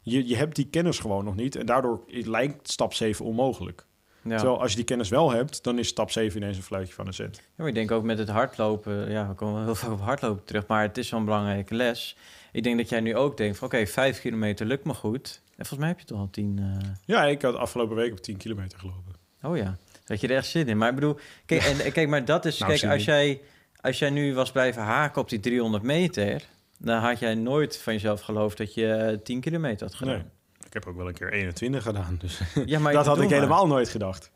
Je, 0.00 0.28
je 0.28 0.36
hebt 0.36 0.56
die 0.56 0.68
kennis 0.68 0.98
gewoon 0.98 1.24
nog 1.24 1.36
niet 1.36 1.56
en 1.56 1.66
daardoor 1.66 2.04
lijkt 2.06 2.70
stap 2.70 2.94
7 2.94 3.24
onmogelijk. 3.24 3.86
Ja. 4.22 4.36
Terwijl 4.36 4.60
als 4.60 4.70
je 4.70 4.76
die 4.76 4.84
kennis 4.84 5.08
wel 5.08 5.30
hebt, 5.30 5.64
dan 5.64 5.78
is 5.78 5.88
stap 5.88 6.10
7 6.10 6.40
ineens 6.40 6.56
een 6.56 6.62
fluitje 6.62 6.94
van 6.94 7.06
een 7.06 7.14
zet. 7.14 7.36
Ja, 7.36 7.42
maar 7.56 7.68
ik 7.68 7.74
denk 7.74 7.90
ook 7.90 8.02
met 8.02 8.18
het 8.18 8.28
hardlopen, 8.28 9.10
ja, 9.10 9.28
we 9.28 9.34
komen 9.34 9.64
heel 9.64 9.74
vaak 9.74 9.92
op 9.92 10.00
hardlopen 10.00 10.44
terug, 10.44 10.66
maar 10.66 10.82
het 10.82 10.98
is 10.98 11.10
een 11.10 11.24
belangrijke 11.24 11.74
les. 11.74 12.16
Ik 12.56 12.62
denk 12.62 12.76
dat 12.76 12.88
jij 12.88 13.00
nu 13.00 13.16
ook 13.16 13.36
denkt 13.36 13.58
van 13.58 13.66
oké, 13.68 13.86
vijf 13.86 14.20
kilometer 14.20 14.66
lukt 14.66 14.84
me 14.84 14.94
goed. 14.94 15.40
En 15.44 15.66
volgens 15.66 15.78
mij 15.78 15.88
heb 15.88 15.98
je 15.98 16.04
toch 16.04 16.18
al 16.18 16.28
tien... 16.30 16.58
eh, 16.58 16.88
Ja, 17.04 17.24
ik 17.24 17.42
had 17.42 17.54
afgelopen 17.54 17.96
week 17.96 18.12
op 18.12 18.18
10 18.18 18.36
kilometer 18.36 18.78
gelopen. 18.78 19.14
Oh 19.42 19.56
ja, 19.56 19.76
dat 20.04 20.20
je 20.20 20.28
er 20.28 20.36
echt 20.36 20.46
zin 20.46 20.68
in. 20.68 20.78
Maar 20.78 20.88
ik 20.88 20.94
bedoel, 20.94 21.18
kijk, 21.46 21.62
en, 21.62 21.92
kijk 21.92 22.08
maar 22.08 22.24
dat 22.24 22.44
is, 22.44 22.58
Nou, 22.58 22.78
kijk, 22.78 22.92
als 22.92 23.04
jij, 23.04 23.40
als 23.80 23.98
jij 23.98 24.10
nu 24.10 24.34
was 24.34 24.50
blijven 24.52 24.82
haken 24.82 25.20
op 25.22 25.28
die 25.28 25.40
300 25.40 25.82
meter, 25.82 26.42
dan 26.78 26.98
had 27.02 27.18
jij 27.18 27.34
nooit 27.34 27.78
van 27.78 27.92
jezelf 27.92 28.20
geloofd 28.20 28.56
dat 28.58 28.74
je 28.74 28.92
eh, 28.92 29.18
10 29.18 29.40
kilometer 29.40 29.86
had 29.86 29.96
gedaan. 29.96 30.14
Nee. 30.14 30.24
Ik 30.66 30.72
heb 30.72 30.86
ook 30.86 30.96
wel 30.96 31.08
een 31.08 31.14
keer 31.14 31.32
21 31.32 31.82
gedaan, 31.82 32.16
dus 32.20 32.40
Ja, 32.66 32.78
maar 32.78 32.92
dat 32.98 33.06
had 33.06 33.16
ik 33.16 33.22
maar. 33.22 33.32
helemaal 33.32 33.66
nooit 33.66 33.88
gedacht. 33.88 34.30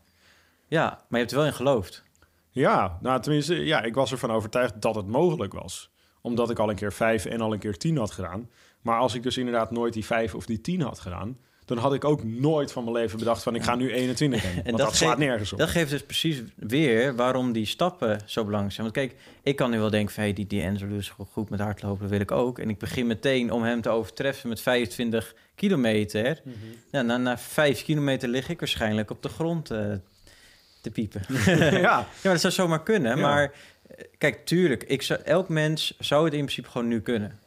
Ja, 0.67 0.85
maar 0.89 1.05
je 1.09 1.17
hebt 1.19 1.31
er 1.31 1.37
wel 1.37 1.47
in 1.47 1.53
geloofd. 1.55 2.03
Ja, 2.51 2.99
nou 3.01 3.21
tenminste, 3.21 3.55
ja, 3.55 3.83
ik 3.83 3.95
was 3.95 4.13
ervan 4.13 4.31
overtuigd 4.31 4.83
dat 4.83 4.95
het 4.95 5.07
mogelijk 5.07 5.53
was. 5.53 5.91
Omdat 6.21 6.51
ik 6.51 6.59
al 6.59 6.71
een 6.71 6.77
keer 6.77 6.93
5 6.93 7.25
en 7.25 7.41
al 7.41 7.53
een 7.53 7.59
keer 7.59 7.77
10 7.77 7.97
had 7.97 8.11
gedaan. 8.11 8.49
Maar 8.83 8.99
als 8.99 9.15
ik 9.15 9.23
dus 9.23 9.37
inderdaad 9.37 9.71
nooit 9.71 9.93
die 9.93 10.05
5 10.05 10.35
of 10.35 10.47
die 10.47 10.61
10 10.61 10.81
had 10.81 10.99
gedaan, 11.01 11.39
dan 11.65 11.79
had 11.79 11.95
ik 11.95 12.05
ook 12.05 12.25
nooit 12.25 12.73
van 12.73 12.85
mijn 12.85 12.97
leven 12.97 13.19
bedacht 13.19 13.43
van 13.43 13.55
ik 13.55 13.63
ga 13.63 13.75
nu 13.75 13.93
21 13.93 14.43
rennen. 14.43 14.65
Want 14.65 14.77
dat, 14.77 14.87
dat 14.87 14.97
slaat 14.97 15.19
nergens 15.19 15.53
op. 15.53 15.59
Dat 15.59 15.69
geeft 15.69 15.91
dus 15.91 16.03
precies 16.03 16.43
weer 16.57 17.15
waarom 17.17 17.53
die 17.53 17.67
stappen 17.67 18.21
zo 18.27 18.45
belangrijk 18.45 18.75
zijn. 18.75 18.93
Want 18.93 18.99
kijk, 18.99 19.21
ik 19.43 19.57
kan 19.57 19.71
nu 19.71 19.79
wel 19.79 19.91
denken 19.91 20.15
van... 20.15 20.23
Hey, 20.23 20.33
die, 20.33 20.47
die 20.47 20.63
Enzo 20.63 20.87
is 20.87 21.09
go- 21.09 21.29
goed 21.33 21.51
met 21.51 21.61
hardlopen, 21.61 22.01
dat 22.01 22.11
wil 22.11 22.21
ik 22.21 22.31
ook. 22.31 22.59
En 22.59 22.69
ik 22.71 22.79
begin 22.79 23.07
meteen 23.07 23.51
om 23.53 23.63
hem 23.63 23.81
te 23.81 23.89
overtreffen 23.89 24.49
met 24.49 24.61
25 24.61 25.35
kilometer. 25.55 26.41
Mhm. 26.45 26.57
Ja, 26.91 27.03
na, 27.03 27.17
na 27.17 27.39
5 27.39 27.85
kilometer 27.85 28.29
lig 28.29 28.49
ik 28.49 28.59
waarschijnlijk 28.61 29.11
op 29.11 29.23
de 29.23 29.29
grond 29.29 29.71
eh, 29.71 29.93
te 30.81 30.91
piepen. 30.91 31.23
ja, 31.47 31.79
Ja, 31.81 31.97
maar 32.23 32.33
dat 32.33 32.41
zou 32.41 32.53
zomaar 32.53 32.83
kunnen. 32.83 33.17
Ja. 33.17 33.23
Maar 33.23 33.53
kijk, 34.19 34.47
tuurlijk, 34.47 34.83
ik 34.83 35.03
zou, 35.03 35.21
elk 35.21 35.49
mens 35.49 35.97
zou 35.99 36.25
het 36.25 36.33
in 36.33 36.41
principe 36.41 36.69
gewoon 36.69 36.89
nu 36.89 37.01
kunnen. 37.01 37.39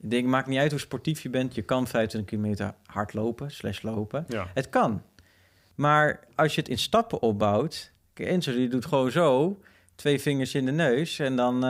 Ik 0.00 0.10
denk, 0.10 0.26
maakt 0.26 0.46
niet 0.46 0.58
uit 0.58 0.70
hoe 0.70 0.80
sportief 0.80 1.20
je 1.20 1.30
bent. 1.30 1.54
Je 1.54 1.62
kan 1.62 1.86
25 1.86 2.30
kilometer 2.30 2.74
hard 2.86 3.14
lopen, 3.14 3.50
slash 3.50 3.82
lopen. 3.82 4.24
ja. 4.28 4.50
Het 4.54 4.68
kan. 4.68 5.02
Maar 5.74 6.20
als 6.34 6.54
je 6.54 6.60
het 6.60 6.70
in 6.70 6.78
stappen 6.78 7.22
opbouwt... 7.22 7.92
Enzo 8.14 8.52
die 8.52 8.68
doet 8.68 8.86
gewoon 8.86 9.10
zo, 9.10 9.60
twee 9.94 10.20
vingers 10.20 10.54
in 10.54 10.64
de 10.64 10.72
neus... 10.72 11.18
en 11.18 11.36
dan, 11.36 11.60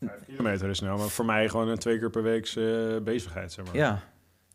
5 0.00 0.24
kilometer 0.26 0.68
is 0.68 0.80
nou, 0.80 0.98
maar 0.98 1.08
voor 1.08 1.24
mij 1.24 1.48
gewoon 1.48 1.68
een 1.68 1.78
twee 1.78 1.98
keer 1.98 2.10
per 2.10 2.22
week 2.22 2.46
eh, 2.46 2.96
bezigheid, 3.02 3.52
zeg 3.52 3.64
maar. 3.64 3.76
ja. 3.76 4.02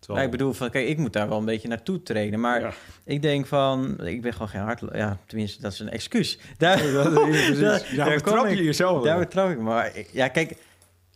Terwijl- 0.01 0.19
Nou, 0.21 0.31
ik 0.33 0.37
bedoel, 0.39 0.53
van, 0.53 0.69
kijk, 0.69 0.87
ik 0.87 0.97
moet 0.97 1.13
daar 1.13 1.29
wel 1.29 1.37
een 1.37 1.45
beetje 1.45 1.67
naartoe 1.67 2.03
trainen. 2.03 2.39
Maar 2.39 2.61
Ja. 2.61 2.73
ik 3.03 3.21
denk 3.21 3.45
van, 3.47 4.05
ik 4.07 4.21
ben 4.21 4.33
gewoon 4.33 4.47
geen 4.49 4.61
hardloper. 4.61 4.97
Ja, 4.97 5.17
tenminste, 5.25 5.61
dat 5.61 5.71
is 5.71 5.79
een 5.79 5.89
excuus. 5.89 6.39
Daar, 6.57 6.85
Ja, 6.85 6.91
dat- 7.03 7.13
precies. 7.13 7.59
daar- 7.59 7.95
Ja, 7.95 8.05
daar 8.05 8.15
betrap 8.15 8.37
kom 8.37 8.47
je 8.47 8.55
ik. 8.57 8.63
jezelf 8.63 9.03
Daar 9.03 9.19
betrap 9.19 9.49
ik. 9.49 9.59
Maar 9.59 9.95
ik- 9.95 10.09
ja, 10.13 10.27
kijk, 10.27 10.55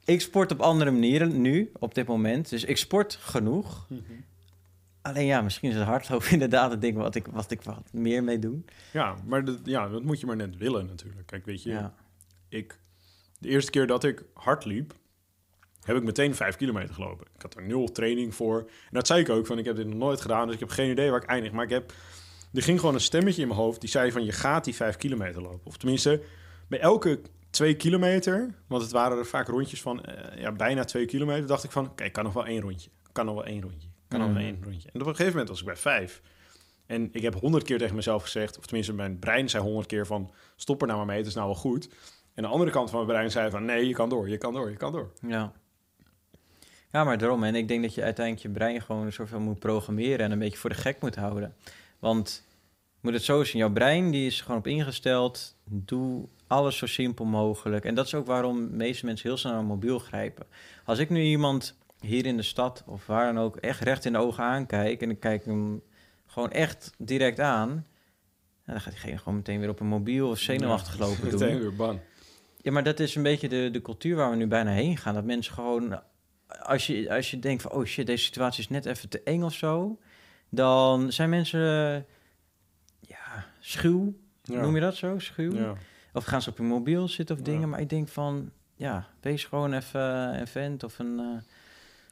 ik 0.06 0.22
sport 0.22 0.52
op 0.52 0.60
andere 0.60 0.92
manieren 0.92 1.42
nu, 1.42 1.72
op 1.80 1.96
dit 1.96 2.08
moment. 2.08 2.50
Dus 2.50 2.64
ik 2.64 2.78
sport 2.78 3.18
genoeg. 3.22 3.86
Mhm. 3.90 4.02
Alleen 5.02 5.26
ja, 5.26 5.42
misschien 5.42 5.70
is 5.70 5.76
het 5.76 5.84
hardlopen 5.86 6.32
inderdaad 6.38 6.72
het 6.72 6.82
ding 6.82 6.98
wat 6.98 7.16
ik, 7.16 7.28
wat 7.28 7.52
ik 7.52 7.62
wat 7.62 7.84
meer 7.92 8.24
mee 8.24 8.40
doe. 8.40 8.58
Ja, 8.94 9.16
maar 9.26 9.46
dat, 9.46 9.58
ja, 9.64 9.90
dat 9.90 10.04
moet 10.04 10.20
je 10.20 10.26
maar 10.26 10.36
net 10.36 10.58
willen 10.58 10.86
natuurlijk. 10.86 11.28
Kijk, 11.28 11.46
weet 11.46 11.64
je, 11.64 11.90
ik, 12.50 12.78
de 13.40 13.50
eerste 13.50 13.72
keer 13.72 13.88
dat 13.88 14.04
ik 14.04 14.24
hard 14.34 14.66
liep, 14.66 14.94
heb 15.86 15.96
ik 15.96 16.04
meteen 16.04 16.36
vijf 16.36 16.56
kilometer 16.56 16.94
gelopen. 16.94 17.26
Ik 17.36 17.42
had 17.42 17.56
er 17.56 17.64
nul 17.64 17.92
training 17.92 18.36
voor. 18.36 18.60
En 18.60 18.92
dat 18.92 19.08
zei 19.08 19.20
ik 19.22 19.30
ook, 19.30 19.46
van 19.46 19.58
ik 19.58 19.66
heb 19.66 19.76
dit 19.76 19.88
nog 19.88 19.98
nooit 19.98 20.22
gedaan, 20.22 20.46
dus 20.46 20.54
ik 20.54 20.60
heb 20.60 20.70
geen 20.70 20.92
idee 20.92 21.10
waar 21.10 21.22
ik 21.24 21.30
eindig. 21.30 21.52
Maar 21.52 21.64
ik 21.64 21.70
heb, 21.70 21.94
er 22.54 22.62
ging 22.62 22.80
gewoon 22.80 22.96
een 22.96 23.02
stemmetje 23.02 23.42
in 23.42 23.48
mijn 23.48 23.60
hoofd 23.60 23.82
die 23.82 23.90
zei 23.90 24.12
van 24.12 24.26
je 24.26 24.32
gaat 24.32 24.64
die 24.64 24.76
vijf 24.76 24.96
kilometer 24.98 25.42
lopen. 25.42 25.66
Of 25.66 25.78
tenminste, 25.78 26.22
bij 26.68 26.80
elke 26.80 27.20
twee 27.50 27.76
kilometer, 27.76 28.54
want 28.68 28.82
het 28.82 28.92
waren 28.92 29.18
er 29.18 29.26
vaak 29.26 29.48
rondjes 29.48 29.82
van 29.82 30.04
eh, 30.06 30.42
ja, 30.42 30.52
bijna 30.52 30.84
twee 30.84 31.06
kilometer, 31.06 31.48
dacht 31.48 31.64
ik 31.64 31.72
van, 31.72 31.86
oké, 31.90 32.04
ik 32.04 32.14
kan 32.14 32.24
nog 32.24 32.34
wel 32.34 32.46
één 32.46 32.62
rondje. 32.62 32.90
Ik 32.90 33.14
kan 33.14 33.26
nog 33.26 33.36
wel 33.36 33.46
één 33.46 33.62
rondje. 33.62 33.88
Kan 34.08 34.20
nog 34.20 34.28
wel 34.28 34.38
Mhm. 34.38 34.46
één 34.46 34.64
rondje. 34.64 34.90
En 34.94 35.02
op 35.02 35.08
een 35.08 35.16
gegeven 35.16 35.32
moment 35.32 35.50
was 35.50 35.60
ik 35.60 35.66
bij 35.66 35.76
vijf. 35.76 36.22
En 36.86 37.10
ik 37.12 37.22
heb 37.22 37.36
honderd 37.36 37.64
keer 37.64 37.78
tegen 37.78 37.96
mezelf 37.96 38.22
gezegd, 38.24 38.58
of 38.58 38.66
tenminste 38.66 38.94
mijn 38.94 39.20
brein 39.20 39.50
zei 39.50 39.64
honderd 39.64 39.88
keer 39.88 40.06
van, 40.06 40.32
stop 40.56 40.82
er 40.82 40.88
nou 40.88 40.98
maar 41.00 41.08
mee, 41.08 41.18
het 41.18 41.28
is 41.28 41.34
nou 41.34 41.46
wel 41.46 41.56
goed. 41.56 41.90
En 42.34 42.44
de 42.44 42.50
andere 42.50 42.72
kant 42.72 42.90
van 42.90 43.00
mijn 43.00 43.12
brein 43.12 43.32
zei 43.32 43.50
van, 43.50 43.66
nee, 43.66 43.88
je 43.88 43.94
kan 43.94 44.10
door, 44.10 44.30
je 44.30 44.38
kan 44.38 44.54
door, 44.54 44.70
je 44.70 44.78
kan 44.78 44.92
door. 44.92 45.12
Ja. 45.28 45.54
Ja, 46.96 47.04
maar 47.04 47.18
daarom. 47.18 47.44
En 47.44 47.56
ik 47.56 47.68
denk 47.68 47.82
dat 47.82 47.94
je 47.94 48.04
uiteindelijk 48.04 48.46
je 48.46 48.52
brein 48.54 48.82
gewoon 48.82 49.12
zoveel 49.12 49.40
moet 49.40 49.60
programmeren 49.60 50.20
en 50.20 50.32
een 50.32 50.40
beetje 50.40 50.58
voor 50.58 50.70
de 50.70 50.76
gek 50.76 51.02
moet 51.02 51.16
houden. 51.16 51.56
Want 52.00 52.48
moet 53.02 53.14
het 53.14 53.24
zo 53.24 53.44
zien, 53.44 53.58
jouw 53.58 53.72
brein 53.72 54.12
die 54.12 54.26
is 54.26 54.42
gewoon 54.42 54.58
op 54.58 54.68
ingesteld. 54.68 55.56
Doe 55.64 56.28
alles 56.48 56.78
zo 56.78 56.86
simpel 56.86 57.26
mogelijk. 57.26 57.86
En 57.86 57.96
dat 57.96 58.06
is 58.06 58.14
ook 58.14 58.26
waarom 58.26 58.70
de 58.70 58.76
meeste 58.76 59.06
mensen 59.06 59.30
heel 59.30 59.38
snel 59.38 59.52
naar 59.52 59.62
een 59.62 59.68
mobiel 59.68 60.00
grijpen. 60.00 60.46
Als 60.86 61.00
ik 61.00 61.10
nu 61.10 61.22
iemand 61.22 61.78
hier 62.00 62.26
in 62.26 62.38
de 62.38 62.44
stad 62.44 62.84
of 62.86 63.06
waar 63.06 63.34
dan 63.34 63.44
ook 63.44 63.56
echt 63.56 63.82
recht 63.82 64.06
in 64.06 64.14
de 64.14 64.20
ogen 64.20 64.44
aankijk 64.44 65.02
en 65.02 65.10
ik 65.10 65.20
kijk 65.20 65.46
hem 65.46 65.82
gewoon 66.26 66.52
echt 66.52 66.92
direct 66.98 67.40
aan, 67.40 67.86
dan 68.66 68.82
gaat 68.82 68.94
diegene 68.94 69.18
gewoon 69.18 69.36
meteen 69.36 69.60
weer 69.60 69.70
op 69.70 69.80
een 69.80 69.88
mobiel 69.88 70.30
of 70.30 70.40
zenuwachtig 70.40 71.00
lopen 71.08 71.30
doen. 71.30 71.40
Meteen 71.40 71.60
weer 71.60 71.76
bang. 71.76 72.00
Ja, 72.62 72.72
maar 72.72 72.84
dat 72.84 73.00
is 73.00 73.16
een 73.16 73.24
beetje 73.24 73.50
de, 73.50 73.70
de 73.72 73.82
cultuur 73.82 74.16
waar 74.16 74.30
we 74.30 74.36
nu 74.36 74.48
bijna 74.48 74.72
heen 74.72 74.98
gaan. 74.98 75.14
Dat 75.14 75.24
mensen 75.24 75.54
gewoon, 75.54 76.00
als 76.66 76.88
je, 76.88 77.14
als 77.14 77.32
je 77.32 77.40
denkt 77.40 77.62
van, 77.62 77.72
oh 77.72 77.86
shit, 77.86 78.06
deze 78.06 78.24
situatie 78.24 78.60
is 78.64 78.70
net 78.70 78.86
even 78.86 79.10
te 79.10 79.22
eng 79.24 79.42
of 79.42 79.54
zo, 79.54 80.00
dan 80.50 81.12
zijn 81.12 81.30
mensen, 81.30 82.06
ja, 83.00 83.46
schuw, 83.60 84.14
Ja. 84.44 84.62
noem 84.62 84.76
je 84.76 84.82
dat 84.82 84.96
zo, 84.96 85.20
schuw? 85.20 85.54
Ja. 85.56 85.74
Of 86.14 86.24
gaan 86.24 86.42
ze 86.42 86.50
op 86.50 86.58
hun 86.58 86.68
mobiel 86.68 87.08
zitten 87.08 87.36
of 87.40 87.46
Ja. 87.46 87.52
dingen. 87.52 87.70
Maar 87.70 87.80
ik 87.80 87.90
denk 87.90 88.08
van, 88.08 88.52
ja, 88.76 89.08
wees 89.22 89.44
gewoon 89.46 89.74
even 89.74 90.02
een 90.40 90.48
vent 90.48 90.84
of 90.84 91.00
een, 91.00 91.20
eh, 91.20 91.42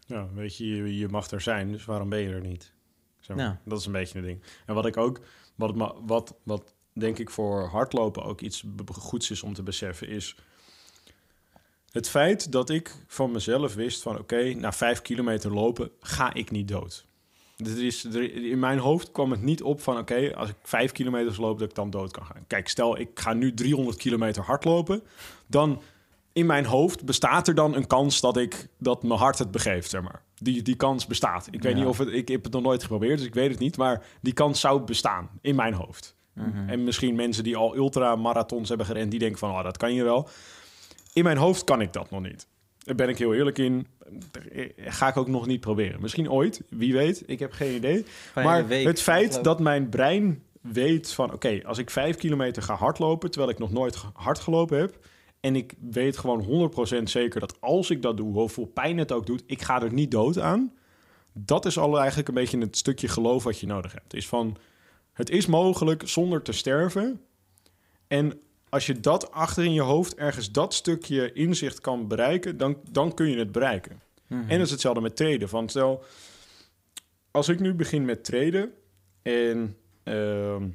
Ja, 0.05 0.27
weet 0.33 0.57
je, 0.57 0.65
je, 0.75 0.97
je 0.97 1.07
mag 1.07 1.31
er 1.31 1.41
zijn, 1.41 1.71
dus 1.71 1.85
waarom 1.85 2.09
ben 2.09 2.19
je 2.19 2.29
er 2.33 2.41
niet? 2.41 2.71
Zeg 3.19 3.35
maar. 3.37 3.59
Dat 3.65 3.79
is 3.79 3.85
een 3.85 3.91
beetje 3.91 4.17
een 4.19 4.25
ding. 4.25 4.41
En 4.65 4.73
wat 4.75 4.85
ik 4.85 4.97
ook, 4.97 5.19
wat, 5.55 5.73
wat, 6.05 6.35
wat 6.43 6.73
denk 6.93 7.17
ik 7.19 7.29
voor 7.29 7.65
hardlopen 7.67 8.23
ook 8.23 8.41
iets 8.41 8.63
goeds 8.91 9.31
is 9.31 9.43
om 9.43 9.53
te 9.53 9.63
beseffen, 9.63 10.07
is 10.07 10.35
het 11.93 12.09
feit 12.09 12.51
dat 12.51 12.69
ik 12.69 12.91
van 13.07 13.31
mezelf 13.31 13.73
wist 13.75 14.01
van 14.01 14.19
oké, 14.19 14.53
na 14.53 14.71
vijf 14.71 15.01
kilometer 15.01 15.53
lopen 15.53 15.89
ga 15.99 16.33
ik 16.33 16.51
niet 16.51 16.67
dood. 16.67 17.05
Is, 17.77 18.05
in 18.33 18.59
mijn 18.59 18.79
hoofd 18.79 19.11
kwam 19.11 19.31
het 19.31 19.41
niet 19.41 19.61
op 19.63 19.81
van 19.81 19.97
oké, 19.97 20.35
als 20.35 20.49
ik 20.49 20.55
vijf 20.63 20.91
kilometers 20.91 21.37
loop, 21.37 21.59
dat 21.59 21.69
ik 21.69 21.75
dan 21.75 21.89
dood 21.89 22.11
kan 22.11 22.25
gaan. 22.25 22.43
Kijk, 22.47 22.69
stel 22.69 22.99
ik 22.99 23.09
ga 23.13 23.33
nu 23.33 23.53
300 23.53 23.97
kilometer 23.97 24.43
hardlopen, 24.43 25.01
dan 25.47 25.81
in 26.33 26.45
mijn 26.45 26.65
hoofd 26.65 27.05
bestaat 27.05 27.47
er 27.47 27.55
dan 27.55 27.75
een 27.75 27.87
kans 27.87 28.21
dat 28.21 28.37
ik 28.37 28.67
dat 28.77 29.03
mijn 29.03 29.19
hart 29.19 29.39
het 29.39 29.51
begeeft, 29.51 29.89
zeg 29.89 30.01
maar. 30.01 30.21
Die, 30.35 30.61
die 30.61 30.75
kans 30.75 31.05
bestaat. 31.07 31.47
Ik 31.51 31.61
weet 31.61 31.71
Ja. 31.73 31.77
niet 31.77 31.87
of 31.87 31.97
het, 31.97 32.07
ik 32.09 32.27
heb 32.27 32.43
het 32.43 32.53
nog 32.53 32.61
nooit 32.61 32.81
geprobeerd, 32.81 33.17
dus 33.17 33.27
ik 33.27 33.33
weet 33.33 33.49
het 33.49 33.59
niet, 33.59 33.77
maar 33.77 34.05
die 34.21 34.33
kans 34.33 34.59
zou 34.59 34.81
bestaan 34.81 35.29
in 35.41 35.55
mijn 35.55 35.73
hoofd. 35.73 36.15
mhm. 36.33 36.69
En 36.69 36.83
misschien 36.83 37.15
mensen 37.15 37.43
die 37.43 37.55
al 37.55 37.75
ultramarathons 37.75 38.69
hebben 38.69 38.85
gerend, 38.87 39.11
die 39.11 39.19
denken 39.19 39.39
van, 39.39 39.49
oh, 39.51 39.63
dat 39.63 39.77
kan 39.77 39.93
je 39.93 40.03
wel. 40.03 40.29
In 41.13 41.23
mijn 41.23 41.37
hoofd 41.37 41.63
kan 41.63 41.81
ik 41.81 41.93
dat 41.93 42.09
nog 42.09 42.21
niet. 42.21 42.47
Daar 42.77 42.95
ben 42.95 43.09
ik 43.09 43.17
heel 43.17 43.33
eerlijk 43.33 43.57
in. 43.57 43.87
Ga 44.77 45.07
ik 45.07 45.17
ook 45.17 45.27
nog 45.27 45.45
niet 45.45 45.59
proberen. 45.59 46.01
Misschien 46.01 46.31
ooit, 46.31 46.61
wie 46.69 46.93
weet. 46.93 47.23
Ik 47.25 47.39
heb 47.39 47.51
geen 47.51 47.75
idee. 47.75 48.05
Maar 48.35 48.67
week 48.67 48.85
het 48.85 49.01
feit 49.01 49.43
dat 49.43 49.59
mijn 49.59 49.89
brein 49.89 50.43
weet 50.61 51.11
van... 51.11 51.33
oké, 51.33 51.61
als 51.65 51.77
ik 51.77 51.89
vijf 51.89 52.15
kilometer 52.15 52.63
ga 52.63 52.75
hardlopen... 52.75 53.31
terwijl 53.31 53.51
ik 53.51 53.59
nog 53.59 53.71
nooit 53.71 53.95
hard 54.13 54.39
gelopen 54.39 54.79
heb... 54.79 54.97
en 55.39 55.55
ik 55.55 55.73
weet 55.91 56.17
gewoon 56.17 56.71
100% 56.99 57.03
zeker 57.03 57.39
dat 57.39 57.61
als 57.61 57.89
ik 57.89 58.01
dat 58.01 58.17
doe... 58.17 58.33
hoeveel 58.33 58.65
pijn 58.65 58.97
het 58.97 59.11
ook 59.11 59.25
doet, 59.25 59.43
ik 59.45 59.61
ga 59.61 59.81
er 59.81 59.93
niet 59.93 60.11
dood 60.11 60.39
aan... 60.39 60.73
dat 61.33 61.65
is 61.65 61.77
al 61.77 61.97
eigenlijk 61.97 62.27
een 62.27 62.33
beetje 62.33 62.59
het 62.59 62.77
stukje 62.77 63.07
geloof 63.07 63.43
wat 63.43 63.59
je 63.59 63.67
nodig 63.67 63.91
hebt. 63.91 64.13
Is 64.13 64.27
van, 64.27 64.57
het 65.13 65.29
is 65.29 65.45
mogelijk 65.45 66.01
zonder 66.05 66.41
te 66.41 66.51
sterven... 66.51 67.21
en 68.07 68.41
als 68.73 68.85
je 68.85 68.99
dat 68.99 69.31
achter 69.31 69.63
in 69.63 69.73
je 69.73 69.81
hoofd 69.81 70.15
ergens 70.15 70.51
dat 70.51 70.73
stukje 70.73 71.33
inzicht 71.33 71.79
kan 71.79 72.07
bereiken... 72.07 72.57
dan, 72.57 72.77
dan 72.91 73.13
kun 73.13 73.29
je 73.29 73.37
het 73.37 73.51
bereiken. 73.51 74.01
Mhm. 74.27 74.41
En 74.41 74.57
dat 74.57 74.65
is 74.65 74.71
hetzelfde 74.71 75.01
met 75.01 75.15
traden. 75.15 75.49
Van 75.49 75.69
stel, 75.69 76.03
als 77.31 77.49
ik 77.49 77.59
nu 77.59 77.73
begin 77.73 78.05
met 78.05 78.23
traden 78.23 78.73
en 79.21 79.77
ehm, 80.03 80.67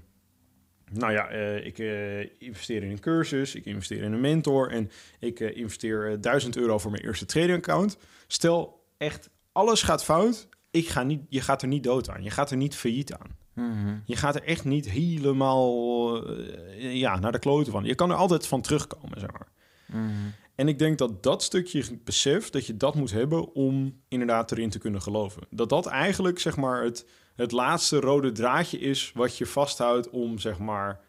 nou 0.93 1.13
ja, 1.13 1.29
eh, 1.29 1.67
ik 1.67 1.79
eh, 1.79 2.41
investeer 2.41 2.83
in 2.83 2.91
een 2.91 3.01
cursus, 3.01 3.55
ik 3.55 3.65
investeer 3.65 4.03
in 4.03 4.13
een 4.13 4.21
mentor 4.21 4.71
en 4.71 4.91
ik 5.19 5.41
eh, 5.41 5.57
investeer 5.57 6.11
eh, 6.13 6.17
1000 6.21 6.57
euro 6.57 6.79
voor 6.79 6.91
mijn 6.91 7.05
eerste 7.05 7.27
trading 7.27 7.57
account. 7.57 7.99
Stel 8.27 8.85
echt 8.99 9.31
alles 9.53 9.83
gaat 9.83 10.05
fout, 10.05 10.49
ik 10.71 10.89
ga 10.89 11.03
niet, 11.03 11.21
je 11.29 11.41
gaat 11.41 11.63
er 11.63 11.69
niet 11.69 11.85
dood 11.85 12.11
aan, 12.11 12.23
je 12.23 12.31
gaat 12.31 12.51
er 12.51 12.57
niet 12.57 12.77
failliet 12.77 13.13
aan. 13.13 13.37
Mhm. 13.59 13.97
Je 14.05 14.17
gaat 14.17 14.35
er 14.35 14.43
echt 14.43 14.65
niet 14.65 14.91
helemaal 14.91 16.27
eh, 16.27 16.95
ja, 16.95 17.19
naar 17.19 17.33
de 17.33 17.39
kloten 17.39 17.73
van. 17.73 17.85
Je 17.85 17.95
kan 17.95 18.11
er 18.11 18.17
altijd 18.17 18.47
van 18.47 18.61
terugkomen, 18.61 19.21
zeg 19.21 19.31
maar. 19.33 19.49
Mhm. 19.87 20.13
En 20.55 20.69
ik 20.69 20.79
denk 20.79 20.99
dat 20.99 21.23
dat 21.23 21.43
stukje 21.43 21.85
besef, 22.05 22.51
dat 22.51 22.67
je 22.67 22.77
dat 22.77 22.95
moet 22.95 23.13
hebben 23.13 23.55
om 23.55 24.01
inderdaad 24.09 24.53
erin 24.53 24.71
te 24.71 24.79
kunnen 24.79 25.03
geloven. 25.03 25.43
Dat 25.51 25.69
dat 25.69 25.87
eigenlijk, 25.87 26.39
zeg 26.39 26.57
maar, 26.57 26.83
het, 26.83 27.07
het 27.37 27.53
laatste 27.53 28.01
rode 28.01 28.33
draadje 28.33 28.79
is 28.79 29.13
wat 29.15 29.39
je 29.39 29.47
vasthoudt 29.47 30.11
om, 30.11 30.39
zeg 30.39 30.59
maar, 30.59 31.01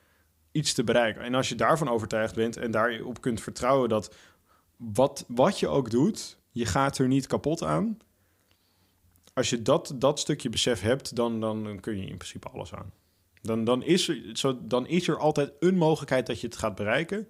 iets 0.51 0.73
te 0.73 0.83
bereiken. 0.83 1.21
En 1.21 1.35
als 1.35 1.49
je 1.49 1.55
daarvan 1.55 1.89
overtuigd 1.89 2.35
bent 2.35 2.57
en 2.57 2.71
daarop 2.71 3.21
kunt 3.21 3.41
vertrouwen 3.41 3.89
dat 3.89 4.15
wat, 4.77 5.25
wat 5.27 5.59
je 5.59 5.67
ook 5.67 5.89
doet, 5.89 6.37
je 6.51 6.65
gaat 6.65 6.97
er 6.97 7.07
niet 7.07 7.27
kapot 7.27 7.63
aan. 7.63 7.97
Als 9.33 9.49
je 9.49 9.61
dat, 9.61 9.93
dat 9.95 10.19
stukje 10.19 10.49
besef 10.49 10.81
hebt, 10.81 11.15
dan, 11.15 11.39
dan 11.41 11.79
kun 11.79 11.97
je 11.97 12.05
in 12.05 12.17
principe 12.17 12.49
alles 12.49 12.73
aan. 12.73 12.91
Dan, 13.41 13.63
dan, 13.63 13.83
is 13.83 14.07
er, 14.07 14.21
zo, 14.33 14.59
dan 14.61 14.87
is 14.87 15.07
er 15.07 15.17
altijd 15.17 15.51
een 15.59 15.75
mogelijkheid 15.77 16.25
dat 16.27 16.41
je 16.41 16.47
het 16.47 16.57
gaat 16.57 16.75
bereiken. 16.75 17.27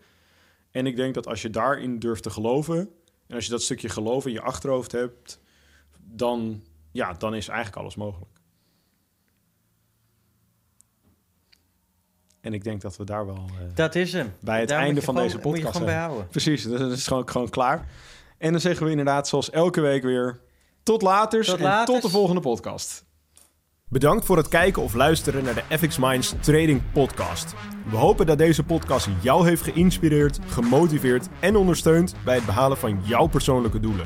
En 0.71 0.85
ik 0.85 0.95
denk 0.95 1.13
dat 1.13 1.27
als 1.27 1.41
je 1.41 1.49
daarin 1.49 1.99
durft 1.99 2.23
te 2.23 2.29
geloven... 2.29 2.77
en 3.27 3.35
als 3.35 3.45
je 3.45 3.51
dat 3.51 3.61
stukje 3.61 3.89
geloof 3.89 4.25
in 4.25 4.31
je 4.31 4.41
achterhoofd 4.41 4.91
hebt... 4.91 5.39
dan, 6.03 6.63
ja, 6.91 7.13
dan 7.13 7.35
is 7.35 7.47
eigenlijk 7.47 7.77
alles 7.81 7.95
mogelijk. 7.95 8.31
En 12.41 12.53
ik 12.53 12.63
denk 12.63 12.81
dat 12.81 12.97
we 12.97 13.03
daar 13.03 13.25
wel... 13.25 13.35
eh, 13.59 13.75
Dat 13.75 13.95
is 13.95 14.13
hem. 14.13 14.33
Bij 14.41 14.59
het 14.59 14.69
Daar 14.69 14.79
einde 14.79 15.01
van 15.01 15.13
gewoon- 15.13 15.29
deze 15.31 15.35
Moet 15.35 15.45
je 15.45 15.51
podcast 15.51 15.73
gewoon 15.77 15.93
bijhouden. 15.93 16.27
Precies, 16.27 16.63
dat 16.77 16.91
is 16.91 17.07
gewoon, 17.07 17.29
gewoon 17.29 17.49
klaar. 17.49 17.87
En 18.37 18.51
dan 18.51 18.61
zeggen 18.61 18.85
we 18.85 18.89
inderdaad 18.91 19.27
zoals 19.27 19.49
elke 19.49 19.81
week 19.81 20.03
weer... 20.03 20.39
tot 20.83 21.01
later 21.01 21.45
Tot 21.45 21.57
en 21.57 21.63
laters. 21.63 21.85
tot 21.85 22.01
de 22.01 22.17
volgende 22.17 22.41
podcast. 22.41 23.07
Bedankt 23.91 24.25
voor 24.25 24.37
het 24.37 24.47
kijken 24.47 24.81
of 24.81 24.93
luisteren 24.93 25.43
naar 25.43 25.53
de 25.53 25.77
FX 25.77 25.97
Minds 25.97 26.33
Trading 26.41 26.81
Podcast. 26.93 27.53
We 27.89 27.95
hopen 27.95 28.25
dat 28.25 28.37
deze 28.37 28.63
podcast 28.63 29.07
jou 29.21 29.47
heeft 29.47 29.61
geïnspireerd, 29.61 30.39
gemotiveerd 30.47 31.27
en 31.39 31.55
ondersteund 31.55 32.15
bij 32.25 32.35
het 32.35 32.45
behalen 32.45 32.77
van 32.77 33.01
jouw 33.03 33.27
persoonlijke 33.27 33.79
doelen. 33.79 34.05